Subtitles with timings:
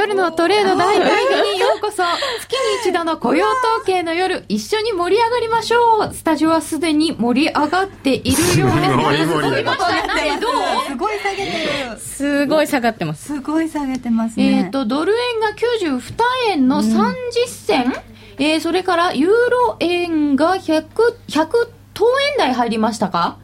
[0.00, 2.02] 夜のトレード大会議にようこそ。
[2.40, 6.14] 月に一度の雇用統計の夜、一緒に盛り上がりましょう。
[6.14, 8.54] スタジオはすでに盛り上がっているようです。
[8.54, 10.52] すごい盛り上がってどう
[10.86, 11.52] すごい下げて
[11.90, 11.98] る。
[11.98, 13.26] すごい下がってます。
[13.26, 14.64] すごい下げてますね。
[14.64, 16.00] えっ、と、ドル円が92
[16.48, 17.14] 円の30
[17.46, 17.92] 銭、うん、
[18.38, 20.86] えー、それからユーロ円が100、
[21.28, 23.36] 100等円台入りましたか？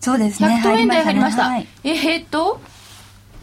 [0.00, 0.62] そうですね。
[0.64, 1.42] 100等円台入りました。
[1.42, 2.58] はい、えっ、と、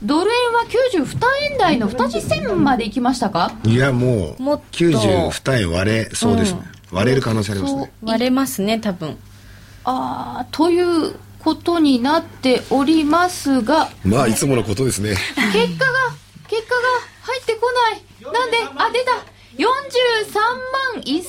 [0.03, 0.63] ドル円は
[0.95, 1.17] 92
[1.51, 3.51] 円台の2次線まで行きましたか？
[3.63, 6.61] いやもう92円割れそうですね、
[6.91, 7.91] うん、割れる可能性ありますね。
[8.03, 9.17] 割れますね多分。
[9.83, 13.89] ああということになっておりますが。
[14.03, 15.11] まあいつものことですね。
[15.11, 15.23] 結
[15.77, 15.93] 果が
[16.47, 16.81] 結果が
[17.21, 18.01] 入ってこない。
[18.33, 18.57] なんで？
[18.75, 19.11] あ出た。
[19.57, 19.65] 43
[20.93, 21.23] 万1000人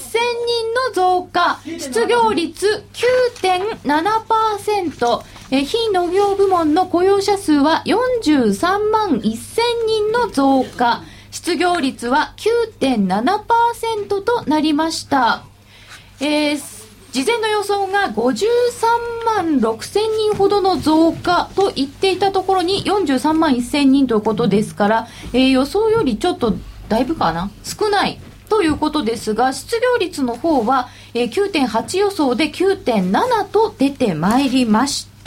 [0.74, 1.58] の増加。
[1.64, 9.22] 失業率9.7%え非農業部門の雇用者数は43万1000
[9.86, 11.02] 人の増加。
[11.30, 15.44] 失業率は9.7%となりました。
[16.20, 16.60] えー、
[17.12, 18.36] 事前の予想が53
[19.24, 20.00] 万6000
[20.30, 26.54] 人ほどの増加と言っていたところに43万1000人ということですから、えー、予想よりちょっと
[26.88, 27.50] だいぶかな？
[27.62, 35.17] 少ないということですが、失業率の方は、えー、9.8予想で9.7と出てまいりました。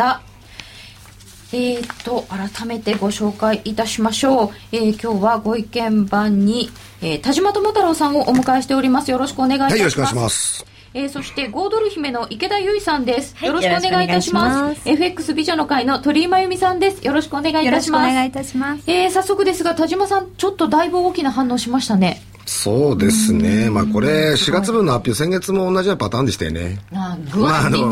[1.54, 4.50] えー、っと、改めてご紹介いたしましょう。
[4.72, 6.70] えー、今日はご意見番に、
[7.02, 9.12] えー、田島智太郎さんをお迎えしております。
[9.12, 9.74] よろしくお願いいたします。
[9.74, 10.66] はい、よろしくお願いします。
[10.94, 13.36] えー、そして、5ドル姫の池田由衣さんです。
[13.38, 14.76] はい、よろしくお願いいたします。
[14.76, 17.06] ます FX 美女の会の鳥居真由美さんです。
[17.06, 18.12] よろしくお願いいたします。
[18.12, 18.84] お願いいたします。
[18.88, 22.22] えー、早速ですが、田島さん、ちょっとだいぶ大きな反応しましたね。
[22.52, 23.70] そうですね。
[23.70, 26.80] まあこれ、4月分の発表、先月も同じようなパターンでしたよね。
[26.94, 27.18] あ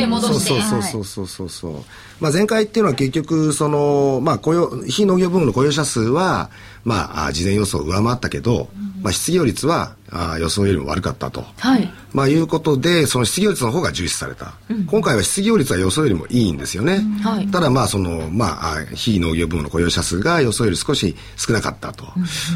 [0.06, 0.62] 戻して。
[0.62, 1.74] そうそうそうそうそう。
[2.20, 6.52] まあ前回っていうのは結局、その、まあ雇用、非農業部門の雇用者数は、
[6.84, 8.68] まあ、事前予想を上回ったけど、
[9.02, 11.46] まあ失業率はあ予想よりも悪かったと。
[11.58, 11.92] はい。
[12.14, 14.56] まあいうことで、その失業率の方が重視された。
[14.70, 17.02] うん、今回は失業率は予想よりもいいんですよね。
[17.24, 17.48] はい。
[17.48, 22.06] ただまあその、まあ、非農業部門の雇用者数が予想より少し少なかったと。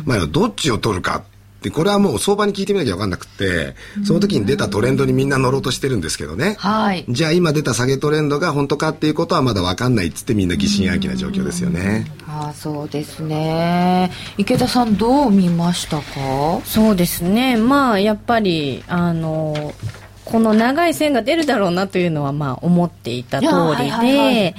[0.05, 1.23] まあどっちを取るか
[1.63, 3.75] で、これはもう相場に聞いてみなきゃ分かんなくて、
[4.05, 6.57] その時に出たトレンドにみんな乗ろうとしてるんですけどね。
[6.59, 7.05] はい。
[7.07, 12.05] じゃあ今出た下げトレンドが本当かっていうことはまだ分かんないっつってみんな疑心暗鬼な状況ですよね。
[12.27, 14.11] ああ、そうですね。
[14.37, 16.03] 池田さんどう見ましたか？
[16.65, 17.55] そうですね。
[17.55, 19.73] まあ、やっぱり、あの、
[20.25, 23.47] この長い線が出るだろうなというのはまあ思っていた通
[23.77, 23.91] り。
[24.11, 24.55] で、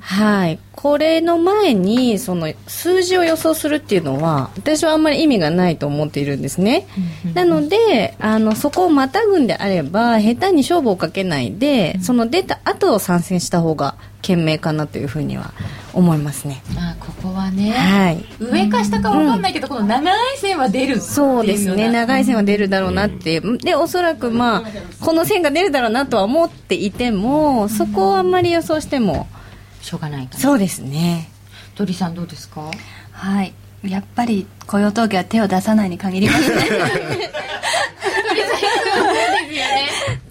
[0.00, 6.86] はい、これの前にその数字を予想するっていうのは私はあんまり意味がないと思っているんですね。
[7.34, 15.52] なのであのそこをまたぐんであれば下手に勝負をかけないで、その出た後を参戦した方が賢明かなというふうには
[15.92, 16.62] 思いますね。
[16.78, 21.90] あここはね、はい、上か下か分かんないけど、うん、この長い線は出るそうですね。
[21.90, 24.62] 長い線は出るだろうなって、うん、でおそらくまあ
[25.04, 29.28] この線が出るだろうなとは思っていても、そこをあんまり予想しても
[29.82, 30.40] しょうがないかな。
[30.40, 31.28] そうですね。
[31.74, 32.70] 鳥さんどうですか？
[33.12, 33.52] はい。
[33.84, 36.62] やっぱり雇用統計は手を出さないに限りますね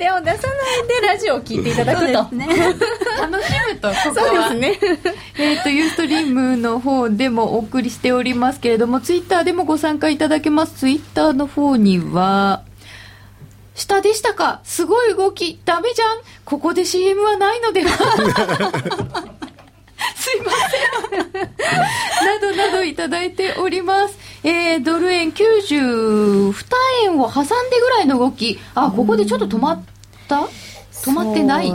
[0.03, 0.53] 手を出さな
[0.83, 2.45] いでラジオを聞いていただくと、ね、
[3.19, 4.99] 楽しむとここはそうですね。
[5.37, 10.73] えっとユーストリームの方でもお送りしておりますけれどもツイッターでもご参加いただけます。
[10.73, 12.63] ツイッターの方には
[13.75, 14.59] 下でしたか？
[14.65, 15.61] すごい動き。
[15.63, 16.17] ダメじゃん。
[16.43, 17.89] ここで CM はないのでは。
[20.15, 21.31] すいません。
[21.41, 24.17] などなどいただいております。
[24.43, 26.53] えー、ドル円92
[27.05, 28.59] 円を挟んでぐらいの動き。
[28.75, 29.83] あ、ここでちょっと止まっ
[30.27, 30.47] た？
[30.91, 31.73] 止まってない？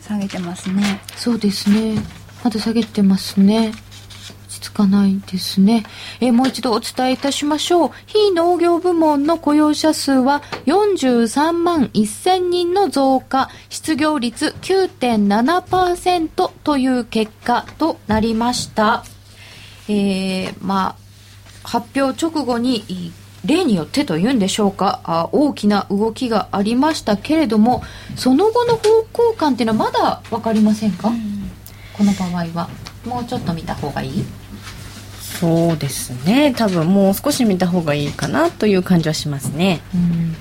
[0.00, 1.00] 下げてますね。
[1.16, 1.96] そうですね。
[2.44, 3.72] まだ下げてますね
[4.62, 5.84] つかないですね。
[6.20, 7.90] えー、もう一度お伝えいたしましょう。
[8.06, 19.04] 非農業部門の雇用者数は43万1000人の増加、失業率9.7%という結果となりました。
[19.88, 23.12] えー、まあ、発表直後に
[23.44, 27.82] 例によってというんでしょうかあ大きな動きがありましたけれども
[28.16, 31.50] その後の方向感っていうのはまだ分かりませんか、うん、
[31.92, 32.68] この場合は
[33.04, 34.24] もうちょっと見た方がいい？
[35.42, 36.54] そうですね。
[36.56, 40.36] 多分もう少し見た方がいいかなという感じはしますね、うん、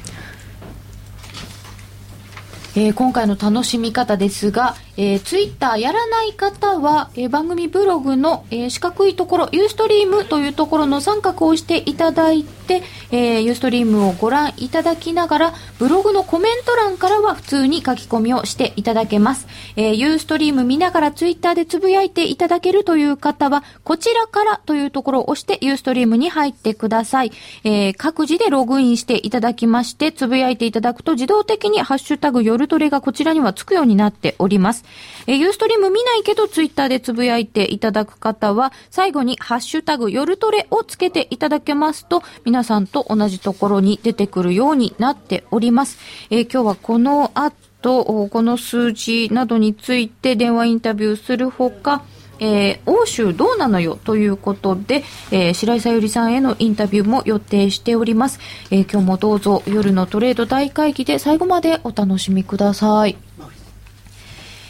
[2.73, 19.47] えー、今回の楽しみ方ですが、えー、ツイッターやらない方は、えー、番組ブログの、えー、四角いところ、ユーストリームというところの三角を押していただいて、えー、ユーストリームをご覧いただきながら、ブログのコメント欄からは普通に書き込みをしていただけます。
[19.75, 27.31] えー、ユーストリーム見ながらツイッターでつぶやいていただけるという方は、こちらからというところを押してユーストリームに入ってください。
[27.63, 34.85] えー、各自でログインしていただきまして、つぶやいていただくと自動的にハッシュタグ夜トレがこちらにはつくようになっております。
[35.25, 45.97] えー、ユーストリーム見ないけどツイッターでつぶやいていただく方は、最後にハッシュタグ夜トレをつけていただけますと、皆さんと同じところに出てくるようになっております。
[46.29, 52.03] えー、今日はこの後、この数字などについて電話インタビューするほか、
[52.41, 58.39] えー、欧州どうなのよということで、えー、白井さゆりさんへのインタビューも予定しております。
[58.71, 63.15] えー、今日もどうぞ夜のトレード大会議で最後までお楽しみください。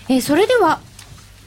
[0.09, 0.81] えー、それでは、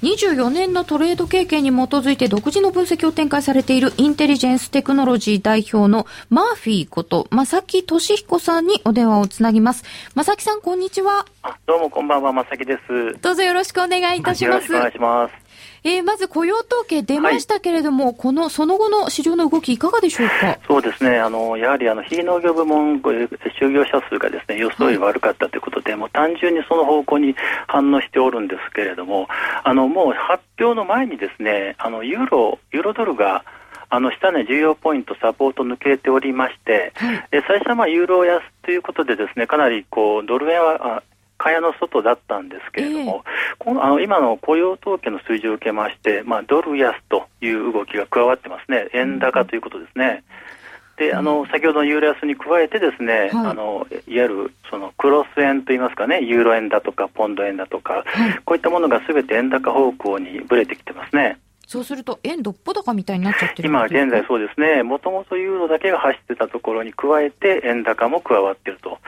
[0.04, 9.82] 24年のトレード経験に基づいて独自の分析を展開されているインテリジェンステクノロジー代表のマーフィーこと正木俊彦さんにお電話をつなぎます。
[10.14, 11.24] 正木さん、こんにちは。
[11.66, 13.18] どうもこんばんは、正木です。
[13.22, 14.50] どうぞよろしくお願いいたします。
[14.50, 15.43] よろしくお願いします。
[15.86, 20.58] えー、まず雇用統計出ましたけれども、はい、このその後の市場の動き、いかがでしょうか？
[20.66, 27.34] そうですね、あのやはりあの非農業部門、就業者数がですね予想より悪かったということで、はい、もう単純にその方向に
[27.66, 29.28] 反応しておるんですけれども、
[29.62, 33.44] あのもう発表の前にですね、あのユーロユーロドルが
[33.90, 41.02] あの下値重要ポイント、サポート抜けておりまして、はい、最初はまあユーロ安ということで、ですねかなりこうドル円は
[41.44, 50.24] 蚊帳の外だったんですけれども、えー、このあの今の雇用統計の数字を受けまして、まあ、ドル安という動きが加わってますね、円高ということですね。
[50.96, 61.38] であの先ほどのユーロ安に加えてですね、はい、あのいわゆるそのクロス円といいますかねユーロ円だとかポンド円だとか、はい、こういったものがすべて円高方向にぶれてきてますね。
[61.66, 68.98] そうすると、円どっぽ高みたいになっちゃってる今現在そうですね、もともとユーロだけが走ってたところに加えて、円高も加わっていると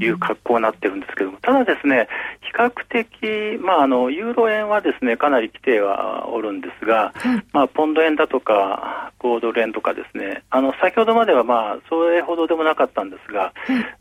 [0.00, 2.08] いう格好になってるんですけども、うん、ただですね、
[2.40, 7.12] 比較的、まあ、あのユーロ円はですねかなり来てはおるんですが、
[7.52, 13.52] まあ、ポンド円だとか、5ドル円とかですね、あの先ほどまでは、まあ、それほどでもなかったんですが、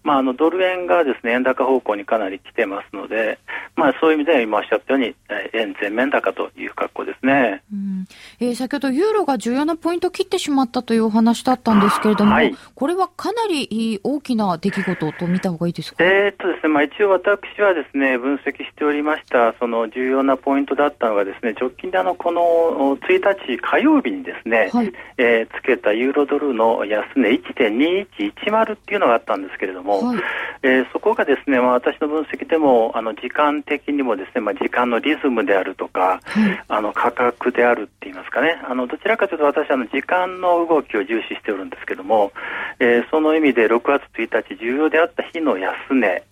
[0.03, 3.39] まあ、あのドル円がですね円高方向にかなり来てますので、
[3.75, 5.15] まあ、そういう意味で今おっしゃったように、
[5.53, 7.63] 円全面高という格好ですね。
[7.73, 8.04] うん
[8.39, 30.19] えー、先ほどユーロが重要なポイントを切ってしまったというお話だったんですけれども、はい、これはかなり大きな出来事と見た方がいいですか、えー、っとですねまあ、一応私はですね分析しておりましたその重要なポイントだったのがですね直近であのこの1日火曜日にですね、はい、えー、つけたユーロドルの安値1.2110っていうのがあったんですけれども、はい、
[30.63, 42.31] えー、そこがですね、まあ、私の分析でもあの時間的にもですね、まあ、時間のリズムであるとか、はい、あの価格であるって言いますかね、あのどちらかというと私あの時間の動きを重視しておるんですけども、
[42.79, 46.23] えー、その意味で6月1日重要であった日の安値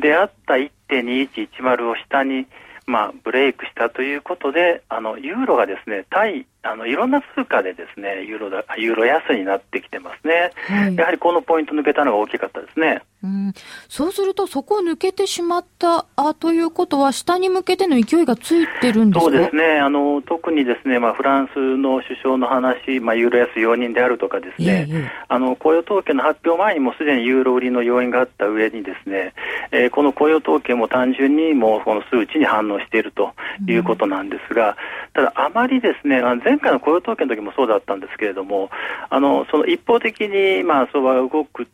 [0.00, 2.46] であった1.2110を下に
[2.86, 13.02] まあ、ブレイクしたということで、あのユーロがですね対あのいろんな通貨でですねユーロだユーロ安になってきてますね、はい、やはりこのポイント抜けたのが大きかったですね。
[13.22, 13.52] うん、
[13.88, 25.10] そうすると、そこを抜けてしまったあということは、下に向けての勢いがついてるんですそうですね、あの特にですね、まあ、フランスの首相の話、まあ、ユーロ安容認であるとかですね、いえいえ。
[25.28, 29.34] あの雇用統計の発表前にもすでにユーロ売りの要因があった上にですね、
[29.70, 33.34] えー、この雇用統計も単純にもうこの数値に反応していると
[33.68, 34.74] いうことなんですが、うん、
[35.12, 38.70] ただ、あまりですね、前回の雇用統計の時もそうだったんですけれども、
[39.10, 41.66] あのその一方的にまあ相場が動く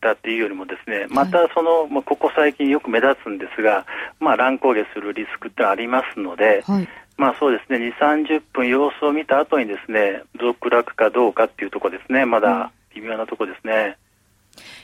[0.00, 3.84] ったっていうよりもですね、またその、まあ、ここ最近よく目立つんですが、
[4.18, 13.98] まあ、乱高下するリスクってありますので、はい、まあそうですね、2、30分様子を見た後にですね、続落かどうかっていうところですね、まだ微妙なところですね。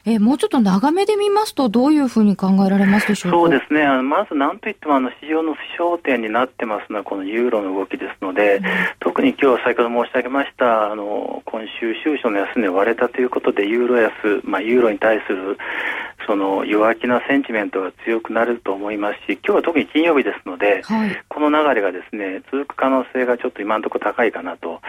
[0.08, 3.38] えー、もうちょっと長めで見ますと、どういうふうに考えられますでしょうか？
[3.38, 8.62] そうですね、あのまずなんといってもあの市場の焦点になってますのは、このユーロの動きですので、うん、
[9.00, 14.12] 特に今日先ほど申し上げましたあの、今週、収書の安値割れたということで、ユーロ安、
[14.44, 15.58] まあ、ユーロに対する
[16.26, 24.80] その弱気なセンチメントが強くなると思いますし、今日は特に金曜日ですので、はい、この流れがですね続く可能性がちょっと今のところ高いかなと。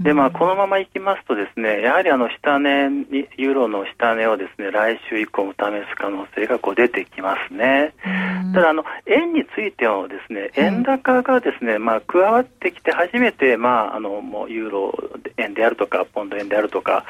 [0.00, 5.56] でまあ、このままいきますとですねやはりあの下値にユーロの下値をですね来週以降も試
[5.90, 7.92] す可能性がこう出てきますね。
[8.54, 14.94] ただあの円についてもですね円高がですね、まあ、加わってきて初めて、まあ、あのもうユーロ
[15.36, 17.04] 円であるとかポンド円であるとか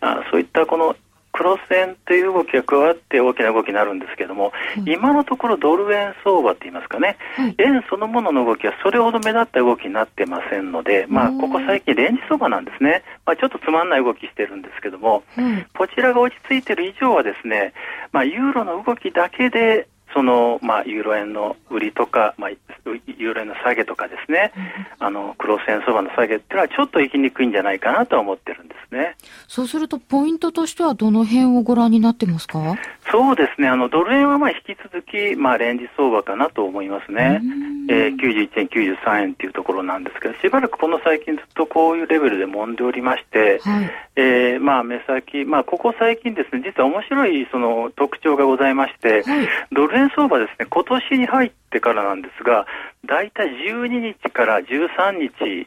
[0.00, 0.98] あそういったこの加
[1.42, 13.02] クロス円という動きが加わって大きな動きになるんですけども、うん、今のところドル円相場って言いますかね、はい、円そのものの動きはそれほど目立った動きになってませんので、まあ、ここ最近レンジ相場なんですね。
[13.26, 17.72] まあ、ちょっとつまんない動きしてるんですけども、うん、こちらが落ち着いてる以上はですね、
[18.12, 24.52] まあ、ユーロの動きだけでその、まあ、ユーロ円の売りとか、まあ、ユーロ円の下げとかですね、
[24.98, 29.16] あの、クロス円相場の下げっていうのはちょっと行きにくいんじゃないかなと思ってるんですね。
[29.48, 32.76] そうすると、ポイントとしてはどの辺をご覧になってますか？
[33.10, 37.40] そうですね、あの、ドル円はまあ引き続き、まあ、レンジ相場かなと思いますね。
[37.88, 52.66] えー、91円、93円っていうところなんですけど、しばらくこの最近ずっとこういうレベルで揉んでおりまして、はい、えー、まあ、目先、まあ、ここ最近ですね、実は面白いその特徴がございまして、はい、ドル円相場ですね、今年に入ってからなんですが、
[53.06, 55.66] だいたい12日から13日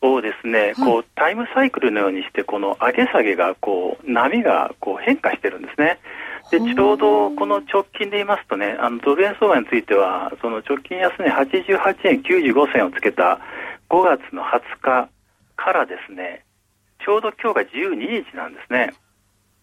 [0.00, 5.98] をですね、こうタイムサイクルのようにして、この上げ下げがこう波がこう変化してるんですね。
[6.50, 13.40] でちょうどこの直近で言いますとね、あのドル円相場については、その直近安値88円95銭をつけた
[13.90, 15.08] 5月の20日
[15.56, 16.44] からですね、
[17.04, 18.94] ちょうど今日が12日なんですね。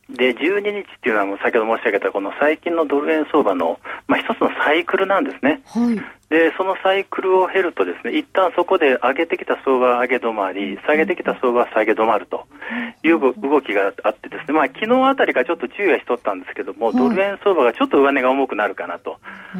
[0.10, 5.62] で、12日っていうのはもう先ほど申し上げたこの最近のドル円相場の、まあ、一つのサイクルなんですね。
[5.66, 6.00] はい、
[6.36, 12.46] で、そのサイクルを経るとですね、一旦そこで上げてきた相場は上げ止まり、下げてきた相場は下げ止まると
[13.04, 19.18] いう動きがあってですね、まあ、昨日あたりからちょっと注意はしとったんですけども、ドル円相場がちょっと上値が重くなるかなと。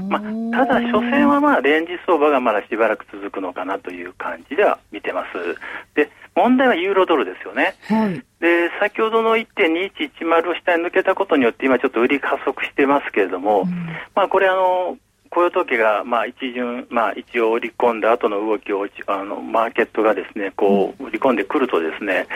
[0.10, 5.56] まあ、ただ、所詮はまあ、レンジ相場がまだしばらく続くのかなという感じでは見てます。
[5.96, 7.76] で、問題はユーロドルですよね。
[7.88, 14.98] はい、で、先ほどの1.2110を下に抜けたことによって、今ちょっと売り加速してますけれども、うん、まあこれあの、
[15.36, 22.28] 雇用統計がまあ一巡、まあ、一応売り込んだ後の動きをあのマーケットがですねこう売り込んでくるとですね、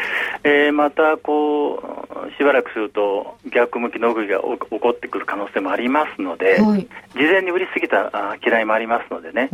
[0.44, 6.82] えー、またこうしばらくすると逆向きの動きが起こってくる可能性もありますので、はい、
[7.14, 8.12] 事前に売りすぎた
[8.46, 9.50] 嫌いもありますのでね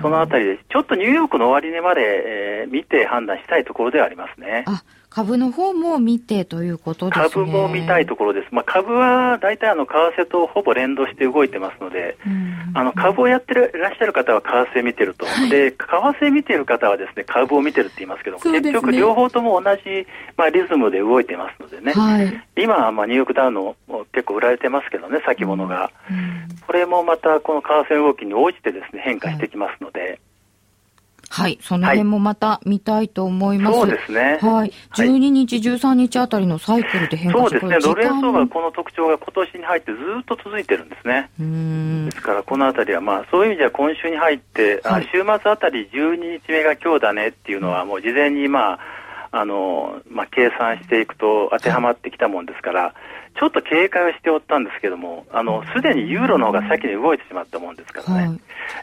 [0.00, 4.64] そのあたりでちょっとニューヨークの終値まで、えー、見て判断したいところではありますね。
[5.10, 7.28] 株の方も見てということですね。
[7.30, 8.48] 株も見たいところです。
[8.52, 12.18] まあ、株は大体あの為替とほぼ連動して動いてますので、
[12.74, 19.82] あの株をやってるいらっしゃる方は為替見てると、はい、で為替見てる方はですね株を見てるって言いますけども、ね、結局両方とも同じ
[20.36, 21.92] まあリズムで動いてますのでね。
[21.94, 23.76] はい、今はまあニューヨークダウの
[24.12, 25.90] 結構売られてますけどね先物が、
[26.66, 30.00] これもまたこの為替動きに応じてですね変化してきますので。
[30.00, 30.20] はい、
[31.60, 33.78] その辺もまた見たいと思います。
[33.78, 34.38] そうですね。
[34.40, 34.72] はい。
[34.94, 37.78] 12日、13日あたりのサイクルで変化そうですね。
[37.80, 41.30] ドル円相場この特徴が今年に入ってずっと続いてるんですね。
[42.06, 48.78] ですからこのあたりはまあそういう意味では今週に入って、はい、週末あたり12日目が今日だねっていうのはもう事前にまあ
[49.30, 52.94] あのまあ計算していくと当てはまってきたもんですから。
[53.38, 58.40] ちょっと警戒をしておったんですけども、あの、すでにユーロの方が先に動いてしまったもんですからね、はい、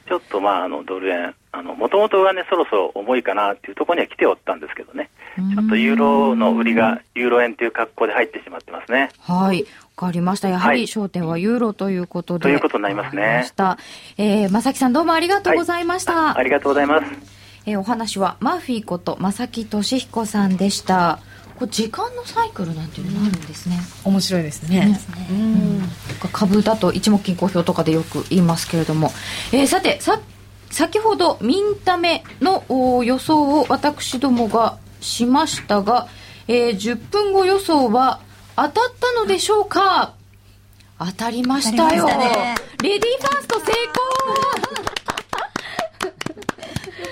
[0.08, 9.10] ちょっとまあ、あの、ドル円、あの、もともと上値そろそろ重いかなっていうところには来ておったんですけどね、ちょっとユーロの売りがユーロ円という格好で入ってしまってますね。
[9.20, 9.66] はい。
[9.98, 10.48] わかりました。
[10.48, 12.50] やはり焦点はユーロということで。
[12.50, 13.44] はい、ということになりますね。
[13.46, 13.78] した。
[14.18, 16.14] えー、まさきさんどうもありがとうございました。
[16.14, 17.35] はい、ありがとうございます。
[17.66, 21.20] えー、お話はマーフィーこと正木俊彦さんでした。
[21.58, 25.00] これ時間のサイクルなんていうのがあるんですね、うん、面白いですね、ね、
[25.32, 25.90] うん、
[26.34, 29.10] 株だと一目金公表とかでよく言いますけれども、
[29.54, 30.20] えー、さてさ
[30.70, 32.66] 先ほどミンタメの
[33.06, 36.10] 予想を私どもがしましたが、
[36.50, 38.20] えー、10分後予想は
[38.58, 40.14] 当たったのでしょうか？
[41.00, 45.15] 当たりましたよ、ね、レディーファースト成功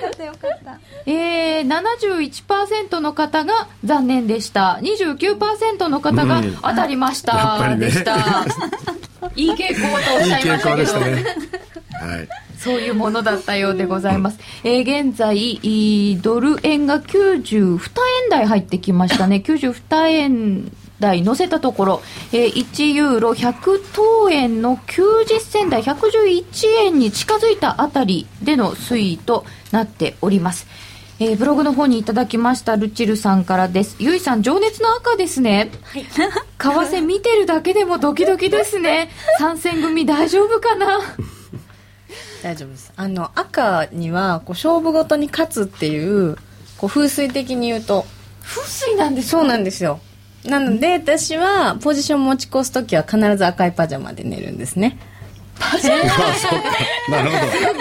[0.08, 0.80] ったよかった。
[1.06, 4.80] えー、71%の方が残念でした。
[4.82, 8.16] 29%の方が当たりました、うん、でした。
[9.36, 11.00] いい傾向とおっしゃいましたけど。
[11.00, 11.26] いいね、
[11.94, 12.28] はい。
[12.58, 14.40] そういうものだったようでございます。
[14.64, 19.44] えー、現在、ドル円が92円台入ってきましたね。
[19.46, 20.72] 92円
[21.04, 30.66] 台乗せたところ、えー、1ユーロ100等円の90銭台111円に近づいたあたりでの推移となっております。
[31.20, 33.98] えー、ブログの方にいただきましたルチルさんからです。
[34.00, 35.72] ゆいさん、情熱の赤ですね。
[35.84, 36.06] はい。
[36.16, 39.10] 為替見てるだけでもドキドキですね。
[39.38, 41.00] 参戦組大丈夫かな？
[42.42, 42.92] 大丈夫です。
[42.96, 46.36] あの、赤には、こう、勝負ごとに勝つっていう、
[46.78, 48.06] こう、風水的に言うと。
[48.44, 49.38] 風水なんですか？
[49.40, 50.00] そうなんですよ。
[50.46, 54.98] なので、私は、ポジション持ち越す時は必ず赤いパジャマで寝るんですね。
[55.60, 55.92] パジャ
[57.10, 57.16] マ？
[57.18, 57.52] なるほど。
[57.52, 57.74] すごい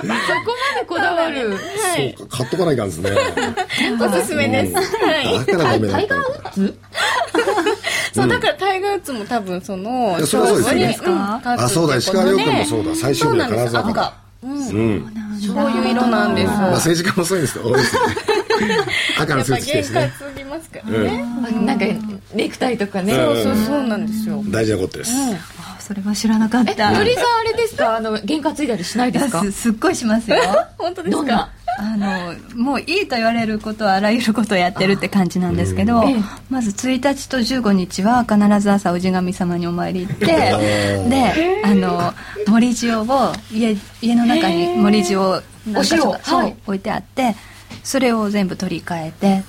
[0.00, 0.10] そこ
[0.74, 1.50] までこだわる。
[1.50, 1.56] は
[1.98, 3.10] い、そうか、買っとかないかんですね。
[4.00, 4.74] おすすめです。
[4.74, 4.82] は
[5.42, 5.46] い。
[5.46, 6.78] だからダメタイガーウッズ？
[8.14, 14.14] そう、だからタイガー・ウッズも多分その、いやそうですよねあそうだ石川遼君もそうだ最終日は金沢赤。
[14.42, 14.62] うん。
[14.64, 14.74] そ
[15.52, 16.48] ういう色なんです。
[16.48, 18.14] まあ政治家もそういうんですけど多いですよね
[19.18, 20.12] 赤のスーツ着てです限
[20.82, 21.24] からね。
[21.66, 21.84] なんか
[22.34, 23.86] ネクタイとかね、そうそうそう。
[23.86, 24.42] なんですよ。
[24.46, 25.12] 大事なことです、
[25.58, 27.96] あそれは知らなかっえた鳥さんあれですか？
[27.96, 29.40] あの原価ついたりしないですか？
[29.42, 30.36] すすっごいしますよ。
[30.78, 31.50] 本当ですか？
[31.78, 36.16] あのもういいと言われることはあらゆることをやってるって感じなんですけど、ええ。
[36.50, 42.12] まず1日と15日は必ず朝氏神様にお参り行ってであの
[42.46, 45.42] 森塩を家家の中に森塩をお
[45.78, 45.84] 塩。
[45.84, 46.56] そうはい。
[46.66, 47.34] 置いてあって
[47.82, 49.42] それを全部取り替えて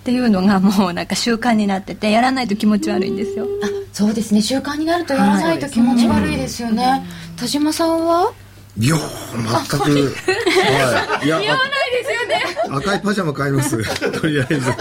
[0.00, 3.46] っていうのがもうなんか習慣になっててやらないと気持ち悪いんですよ。
[3.62, 4.40] あそうですね。
[4.40, 7.04] 習慣になるとやらないと気持ち悪いですよね、
[7.36, 8.32] 田島さんは？
[8.80, 9.90] いや全く。
[9.90, 11.26] はい。
[11.26, 12.78] いや言わないですよね。
[12.78, 13.76] 赤いパジャマ買います。
[14.20, 14.72] とりあえず。
[14.72, 14.78] パ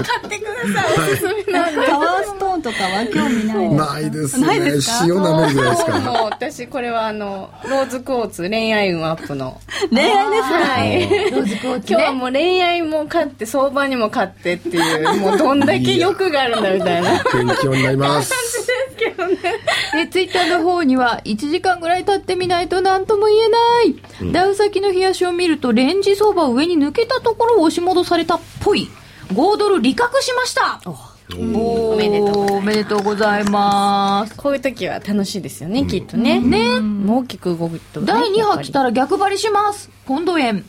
[1.98, 4.46] ワーストーンとかは興味ないですか？
[4.46, 5.06] ないですないねですか？
[5.06, 6.00] 塩舐めるぐらいですか。
[6.00, 9.60] もう 私これはあのローズクォーツ恋愛運アップの。
[9.92, 11.32] 恋愛ですはい。
[11.32, 12.00] ローズコーチね。
[12.00, 17.22] 今日はもう恋愛も買って相場にも買ってっていうもうどんだけ欲があるんだみたいな。
[17.34, 18.34] 勉強になります
[19.94, 28.90] でツイッターの方には1時間ぐらい経ってみないと何とも言えない、ダウ先の冷やしを見るとレンジ相場上に抜けたところを押し戻されたっぽい。
[29.34, 30.82] 5ドル利確しました。
[30.86, 30.96] お。
[31.38, 32.54] おめでとうございます。
[32.54, 34.36] おめでとうございます。
[34.36, 36.40] こういう時は楽しいですよねきっとね。
[36.40, 36.80] ね。
[36.80, 39.92] もう大きく動くとね第2波来たら逆張りします。
[40.08, 40.66] ポンド円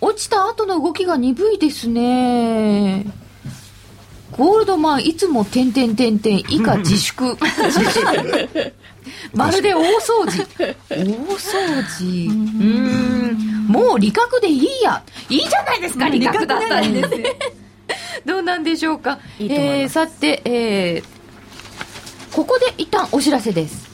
[0.00, 3.04] 落ちた後の動きが鈍いですね
[4.38, 7.36] ゴールドマンいつも点々点々以下自粛。
[9.34, 10.46] まるで大掃除。
[10.88, 12.28] 大掃除。
[12.28, 13.66] うーん。
[13.66, 15.02] もう利確でいいや。
[15.28, 16.98] いいじゃないですか利確だったらすよ
[18.24, 19.18] どうなんでしょうか。
[19.40, 21.18] いえーさて、えー
[22.32, 23.87] ここで一旦お知らせです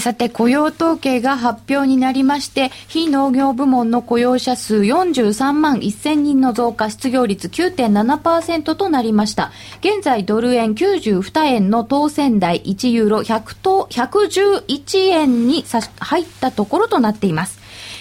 [0.00, 9.52] さて、雇用統計が発表になりまして、非農業部門の雇用者数43万1000人の増加、失業率9.7%となりました。
[9.80, 17.60] 現在、ドル円92円の当選台1ユーロ100と111円にさ入ったところとなっています。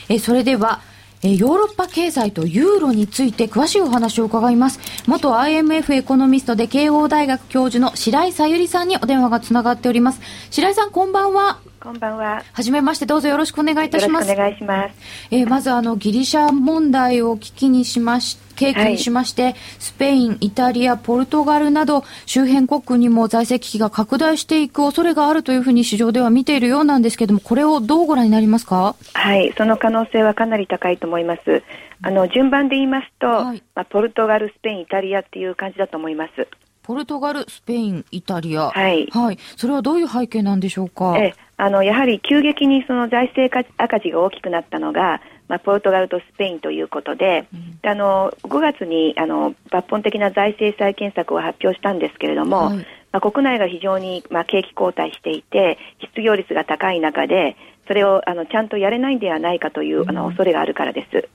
[0.10, 0.82] えそれでは、
[1.22, 4.80] えヨーロッパ経済とユーロについて詳しいお話を伺います。
[5.06, 10.22] 元 IMF エコノミストで慶応大学教授の白井さゆりさんにお電話がつながっております。
[10.50, 11.69] 白井さん、こんばんは。
[11.82, 12.44] こんばんは。
[12.52, 14.36] はじめまして、どうぞよろしくお願いいたします。
[14.36, 14.96] 願いします。
[15.32, 28.96] えーまず、あの、ギリシャ問題を危機にしまし、契機にしまして、スペイン、イタリア、ポルトガルなど、周辺国にも財政危機が拡大していく恐れがあるというふうに市場では見ているようなんですけれども、これをどうご覧になりますか？
[29.14, 31.64] はい、その可能性はかなり高いと思います。
[32.02, 36.48] あの順番で言いますと、はいまあ、ポルトガル、スペイン、イタリアっていう感じだと思います。
[36.90, 38.72] ポルトガル、スペイン、イタリア。
[38.72, 39.38] はいはい。
[39.58, 41.20] それはどういう背景なんでしょうか？
[41.20, 47.48] えあのやはり急激にその財政赤字が大きくなったのが、まあ、ポルトガルとスペインということで、
[47.84, 61.30] であの5月にあの抜本的な財政再建策を発表したんですけれども、はいまあ、国内が非常に、まあ、景気後退していて失業率が高い中でそれをあのちゃんとやれないんではないかという、あの恐れがあるからです。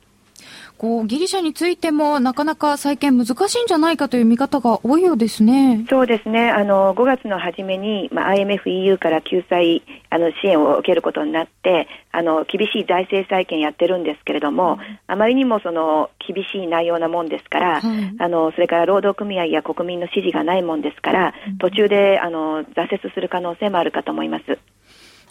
[0.78, 5.84] こう、ギリシャについても、なかなか再建難しいんじゃないかという見方が多いようですね。
[5.88, 6.50] そうですね。
[6.50, 24.58] あの5月の初めに、まあ、IMF、EU から救済あの支援を受けることになって、あの厳しい財政再建やってるんですけれども、あまりにもその厳しい内容なもんですから、はいあのそれから労働組合や国民の支持がないもんですから、途中であの挫折する可能性もあるかと思います。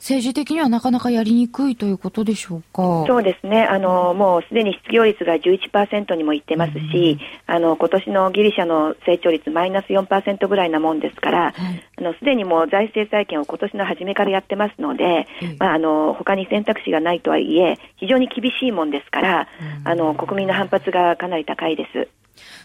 [0.04, 3.06] 政治的にはなかなかやりにくいということでしょうか？
[3.08, 3.64] そうですね。
[3.64, 15.26] あの、もうすでに失業率が11%にもいってますし、あの、今年のギリシャの成長率マイナス4%ぐらいなもんですから、はいあの、すでにもう財政再建を今年の初めからやってますので、
[15.58, 19.48] まあ、あの、他に選択肢がないとはいえ、非常に厳しいもんですから、
[19.86, 22.10] あの、国民の反発がかなり高いです。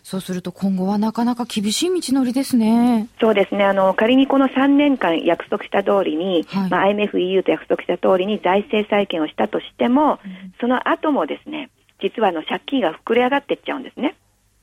[0.02, 3.08] そうすると今後はなかなか厳しい道のりですね。
[3.20, 3.64] そうですね。
[3.64, 10.18] あの、仮にこの3年間約束した通りに、はいまあ、IMF、EU と約束した通りに財政再建をしたとしても、
[10.60, 14.14] その後もですね、実はあの借金が膨れ上がっていっちゃうんですね。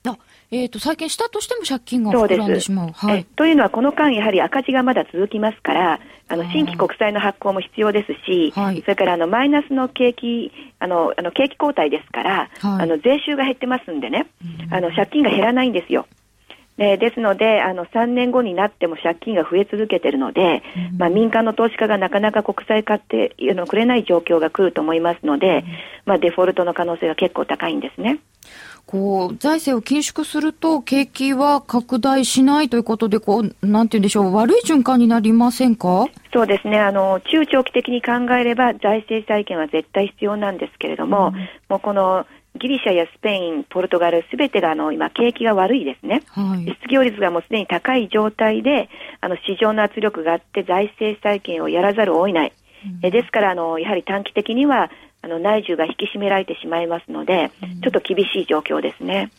[0.05, 0.17] あ、
[0.51, 2.91] えっ、と、再建したとしても借金が膨らんでしまう。
[2.91, 3.19] はい。
[3.19, 14.27] えというのは、この間、やはり赤字がまだ続きますから、あの新規国債の発行も必要ですし、はいそれからあのマイナスの景気あのあの景気後退ですから、はいあの税収が減ってますんでね、
[14.71, 16.07] あの借金が減らないんですよ。
[16.77, 20.61] でですのであの、3年後になっても借金が増え続けているので、
[20.97, 25.63] まあ、民間の投資家がなかなか国債買ってあのくれない状況が来ると思いますので、
[26.05, 28.19] まあ、デフォルトの可能性が結構高いんですね。
[28.85, 36.07] こう、財政を緊縮すると、景気は拡大しないということで、こう、なんて言うんでしょう、悪い循環になりませんか？
[36.31, 36.79] そうですね。
[36.79, 41.33] あの、中長期的に考えれば財政再建は絶対必要なんですけれども、
[41.69, 42.25] もうこの
[42.59, 46.21] ギリシャやスペイン、ポルトガル、すべてがあの、今、景気が悪いですね。
[46.27, 46.65] はい。
[46.65, 48.87] 失業率がもうすでに高い状態で、
[49.19, 52.53] あの、市場の圧力があって財政再建をやらざるを得ない。
[53.01, 54.91] えですから、あの、やはり短期的には、
[55.25, 59.31] あの、内需が引き締められてしまいますので、ちょっと厳しい状況ですね。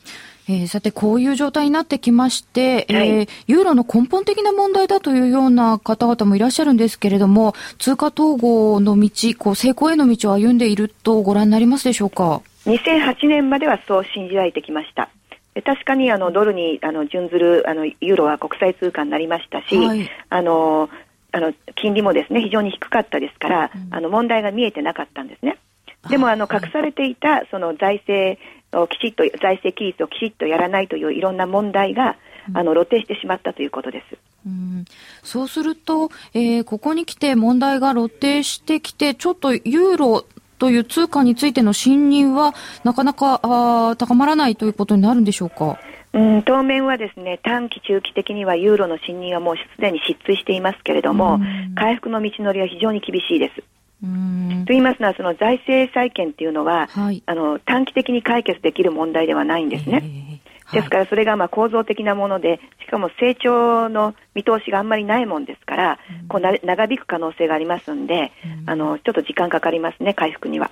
[0.49, 15.09] えーさて、こういう状態になってきまして、はいえーユーロの根本的な問題だというような方々もいらっしゃるんですけれども、通貨統合の道、こう、成功への道を歩んでいるとご覧になりますでしょうか？2008年まではそう信じられてきました。
[15.55, 20.90] で確かにあのドルにあの準ずるあのユーロは国際通貨になりましたし、はいあの
[21.33, 25.59] あの金利もですね非常に低かったですから、あの問題が見えてなかったんですね。
[26.11, 28.38] でもあの隠されていたその財政
[28.73, 32.16] をきちっと財政規律をきちっとやらないといういろんな問題が
[32.55, 34.16] あの露呈してしまったということです。
[34.47, 34.85] うん
[35.25, 40.25] そうすると、えーここに来て問題が露呈してきて、ちょっとユーロ
[40.59, 45.79] という通貨についての信任はなかなかあー高まらないということになるんでしょうか？
[46.12, 51.40] うん、当面はですね短期、中期的にはユーロの信任はもうすでに失墜していますけれども、
[51.75, 53.62] 回復の道のりは非常に厳しいです。
[54.03, 54.65] うん。
[54.67, 57.23] と言いますのは、その財政再建っていうのは、はい。
[57.27, 60.03] あの短期的に解決できる問題ではないんですね。
[60.03, 68.33] えーですから、それがまあ構造的なもので、しかも成長の見通しがあんまりないもんですから、こうな長引く可能性がありますんで、
[68.67, 70.71] あのちょっと時間かかりますね、回復には。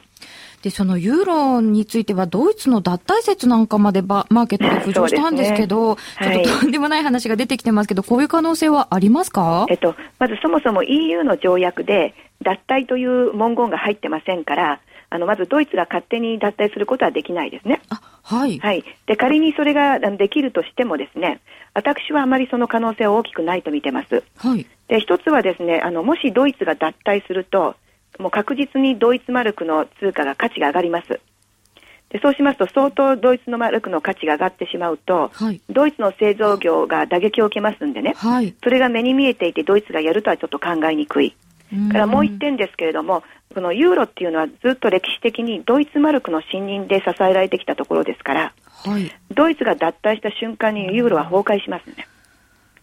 [0.65, 9.67] で、そのユーロについては、ドイツの脱退説なんかまでばマーケットで浮上したんですけど、 ねちょっととんでもない話が出てきてますけど、こういう可能性はありますか？
[9.69, 17.83] えっと、まずそもそも EU の条約で、脱退という文言が入ってませんから、あのまずドイツが勝手に脱退することはできないですね。
[17.91, 18.59] あ、はい。
[18.59, 21.41] はい、で仮にそれができるとしてもですね
[21.75, 24.67] 私はあまりその可能性は大きくないと見てますはい。
[24.89, 27.77] で一つはですねあのもしドイツが脱退すると
[28.19, 31.21] もう確実にドイツマルクの通貨が価値が上がります
[32.11, 38.55] でそうしますと相当ドイツのマルクの価値が上がってしまうと、はいドイツの製造業が打撃を受けますんでねはい。
[38.63, 41.35] それが目に見えていてドイツがやるとはちょっと考えにくい
[41.73, 43.23] うんからもう一点ですけれども、
[43.55, 48.53] このユーロっていうのはずっと歴史的にドイツマルクの信任で支えられてきたところですから、
[48.85, 49.11] はい。
[49.31, 52.07] ドイツが脱退した瞬間にユーロは崩壊しますね。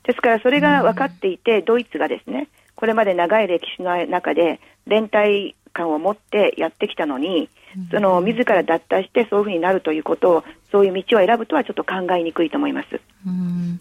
[0.03, 7.49] ですからそれが分かっていて、ドイツがですね、これまで長い歴史の中で連帯感を持ってやってきたのに、
[7.91, 12.99] その自ら脱退してそういうふうになるということを、そういう道を選ぶとはちょっと考えにくいと思います。
[13.25, 13.79] うん。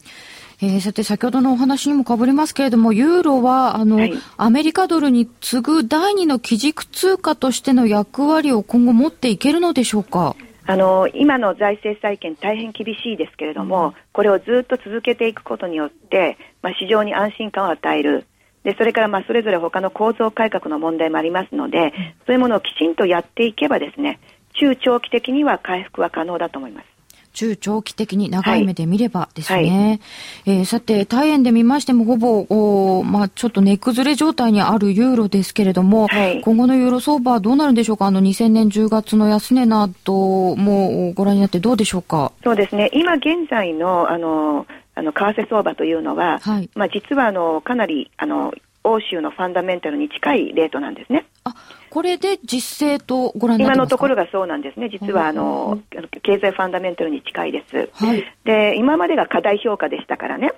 [0.63, 4.13] えーさて、先ほどのお話にもかぶりますけれども、ユーロは、あの、はい。
[4.37, 10.37] アメリカドルに次ぐ第二の基軸通貨としての役割を今後持っていけるのでしょうか？
[10.67, 18.27] あの今の財政再建、大変厳しいですけれども、これをずっと続けていくことによって、まあ、市場に安心感を与える、
[18.65, 21.93] でそれからまあそれぞれ他の構造改革の問題もありますので、
[22.27, 24.21] そういうものをきちんとやっていけば、ですね
[24.55, 26.87] 中長期的には回復は可能だと思います。
[27.33, 30.01] 中長期的に長い目で見ればですね。
[30.47, 36.41] えーさて、大円で見ましてもほぼ、おーまあ、ちょっと値崩れ状態にあるユーロですけれども、はい。
[36.41, 38.07] 今後のユーロ相場はどうなるんでしょうか？
[38.07, 42.33] あの、2000年10月の安値などもご覧になってどうでしょうか？
[42.43, 42.91] そうですね。
[42.93, 44.67] 今現在のあの
[45.01, 48.53] あの為替相場というのは、はいまあ、実はあのかなりあの
[48.85, 51.27] 欧州のファンダメンタルに近いレートなんですね。
[51.45, 51.55] あ、
[51.91, 57.91] これで実勢とご覧今のところがそうなんですね、実はあのあの経済ファンダメンタルに近いです。
[58.05, 60.53] はいで今までが過大評価でしたからね。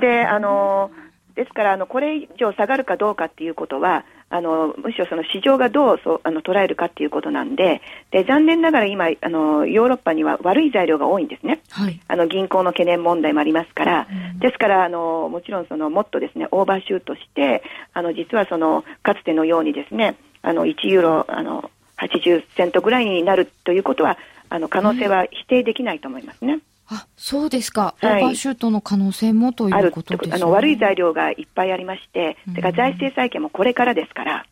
[0.00, 0.90] であの
[1.34, 12.00] ですからあのこれ以上下がるかどうかっていうことはあのむしろその市場がどうそうあの捉えるかっていうことなんでで残念ながら今あのヨーロッパには悪い材料が多いんですね、はい。
[12.08, 24.16] あの銀行の懸念問題もありますから、ですからあのもちろんそのもっとですねオーバーシュートしてあの実はそのかつてのようにですねあの1ユーロあの80セントぐらいになるということは
[24.48, 26.60] あの可能性は否定できないと思いますね。
[26.92, 27.94] あ、そうですか。
[28.02, 30.36] オはいーバーシュートの可能性もということですね。
[30.36, 34.46] あの悪い材料がいっぱいありまして、それから財政再建もこれからですから、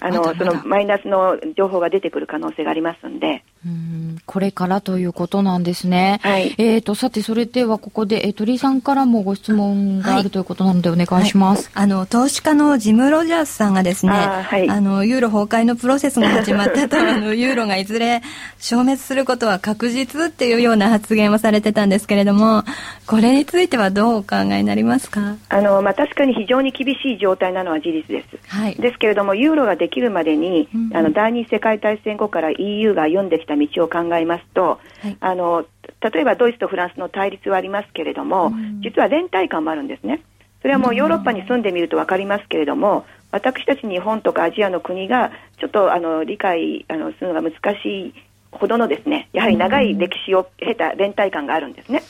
[0.00, 6.20] あのそのマイナスの情報が出てくる可能性がありますんで、うんこれからということなんですね。
[6.22, 11.70] はいえっ、と、さて、それではここで、えー鳥居さんからもご質問があるということなのでお願いします。
[11.74, 18.22] あの投資家のジム・ロジャースさんがですねあーはいあのユーロ崩壊のプロセスが始まったと あのユーロがいずれ
[18.58, 22.62] 消滅することは確実っていうような発言をされてたんですけれども
[23.06, 25.36] これについてはどうお考えになりますか？
[25.48, 28.36] あのまあ、確かに非常に厳しい状態なのは事実です。
[28.46, 35.64] はいですけれども、ユーロができるまでに、うんあの第二次世界大戦後から EU が歩んできた道を考えますと、はいあの
[36.00, 38.52] 例えばドイツとフランスの対立はありますけれども、
[38.84, 40.22] 実は連帯感もあるんですね。
[40.62, 48.14] それはもうヨーロッパに住んでみると分かりますけれども、私たち日本とかアジアの国がちょっとあの理解あのするのが難しい
[48.52, 52.02] ほどのですね、やはり長い歴史を経た連帯感があるんですね。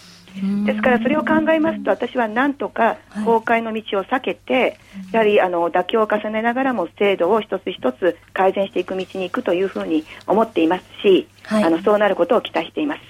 [0.67, 4.79] ですからそれを考えますと私はなんとか崩壊の道を避けて、
[5.13, 13.01] やはりあの妥協を重ねながらも制度を一つ一つ改善していく道に行くというふうに思っていますし、はいあのそうなることを期待しています。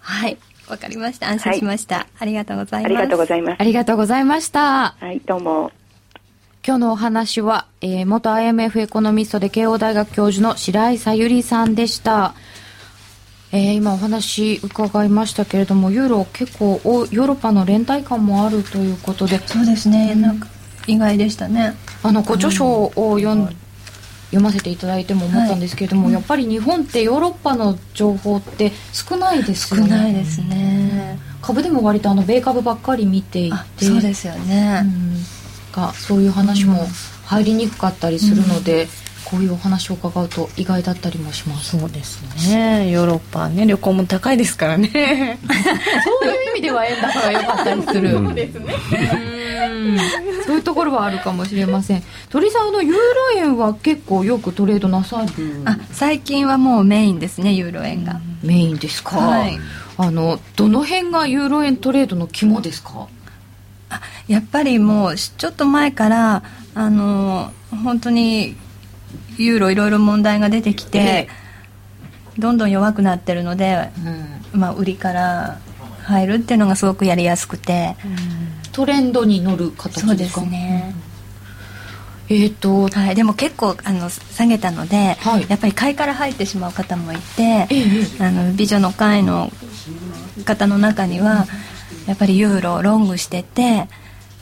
[0.00, 3.64] はいわかりました安心しました、ありがとうございますありがとうございますあ。
[3.64, 4.96] りがとうございました。
[4.98, 5.72] はい、どうも。
[6.64, 12.34] 今日のお話は、えー元 IMF エコノミストで慶応大学教授の白井さゆりさんでした。
[13.54, 20.14] えー今お話伺いましたけれども、ユーロ結構おヨーロッパの連帯感もあるということで、そうですね。
[20.14, 20.48] なんか
[20.86, 21.74] 意外でしたね。
[22.02, 23.44] あのご著書を読ん
[24.30, 29.90] 読ませていただいても思ったんですけれども、やっぱり日本ってヨーロッパの情報って少ないです少よね。
[29.90, 35.16] ないですね、株でも割とあの米株ばっかり見ていて、あそうですよね、うん。
[35.72, 36.86] がそういう話も
[37.26, 38.88] 入りにくかったりするので、
[39.24, 41.78] こういうお話を伺うと意外だったりもします。
[41.78, 45.38] そうですねヨーロッパはね旅行も高いですからね
[46.22, 48.10] そういう意味では円高が良かったりする。
[48.10, 48.74] そうですね。
[50.46, 52.02] そういうところはあるかもしれません。
[52.30, 53.00] 鳥さんあのユーロ
[53.36, 55.62] 円は結構よくトレードなさる？
[55.64, 59.16] あ最近はもうメインですねユーロ円が、メインですか？
[59.18, 59.58] はい
[59.98, 63.06] あのどの辺がユーロ円トレードの肝ですか？
[64.26, 66.42] やっぱりもうちょっと前から
[66.74, 67.52] あの
[67.84, 68.56] 本当に
[69.38, 71.28] ユーロいろいろ問題が出てきて、え
[72.38, 73.90] どんどん弱くなってるので、
[74.52, 75.58] まあ、売りから
[76.02, 77.96] 入るっていうのがすごくやりやすくて、
[78.72, 80.40] トレンドに乗る形そうですですか。
[80.42, 80.94] ね、
[82.28, 85.46] えっ、とはい、でも結構あの下げたので、はい。
[85.48, 88.24] やっぱり買いから入ってしまう方もいて、ええ。
[88.24, 89.50] あの美女の会の
[90.44, 91.46] 方の中には
[92.06, 93.88] やっぱりユーロをロングしてて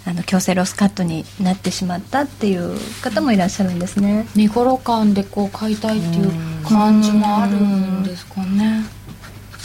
[0.06, 4.26] あの強制ロスカットになってしまったっていう方もいらっしゃるんですね。
[4.34, 6.30] 寝頃感でこう買いたいっていう
[6.64, 8.84] 感じもあるんですかね。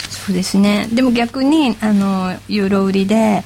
[0.10, 3.44] そうですねでも逆にあのユーロ売りで、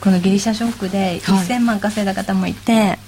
[0.00, 2.98] このギリシャショックで1000万稼いだ方もいて、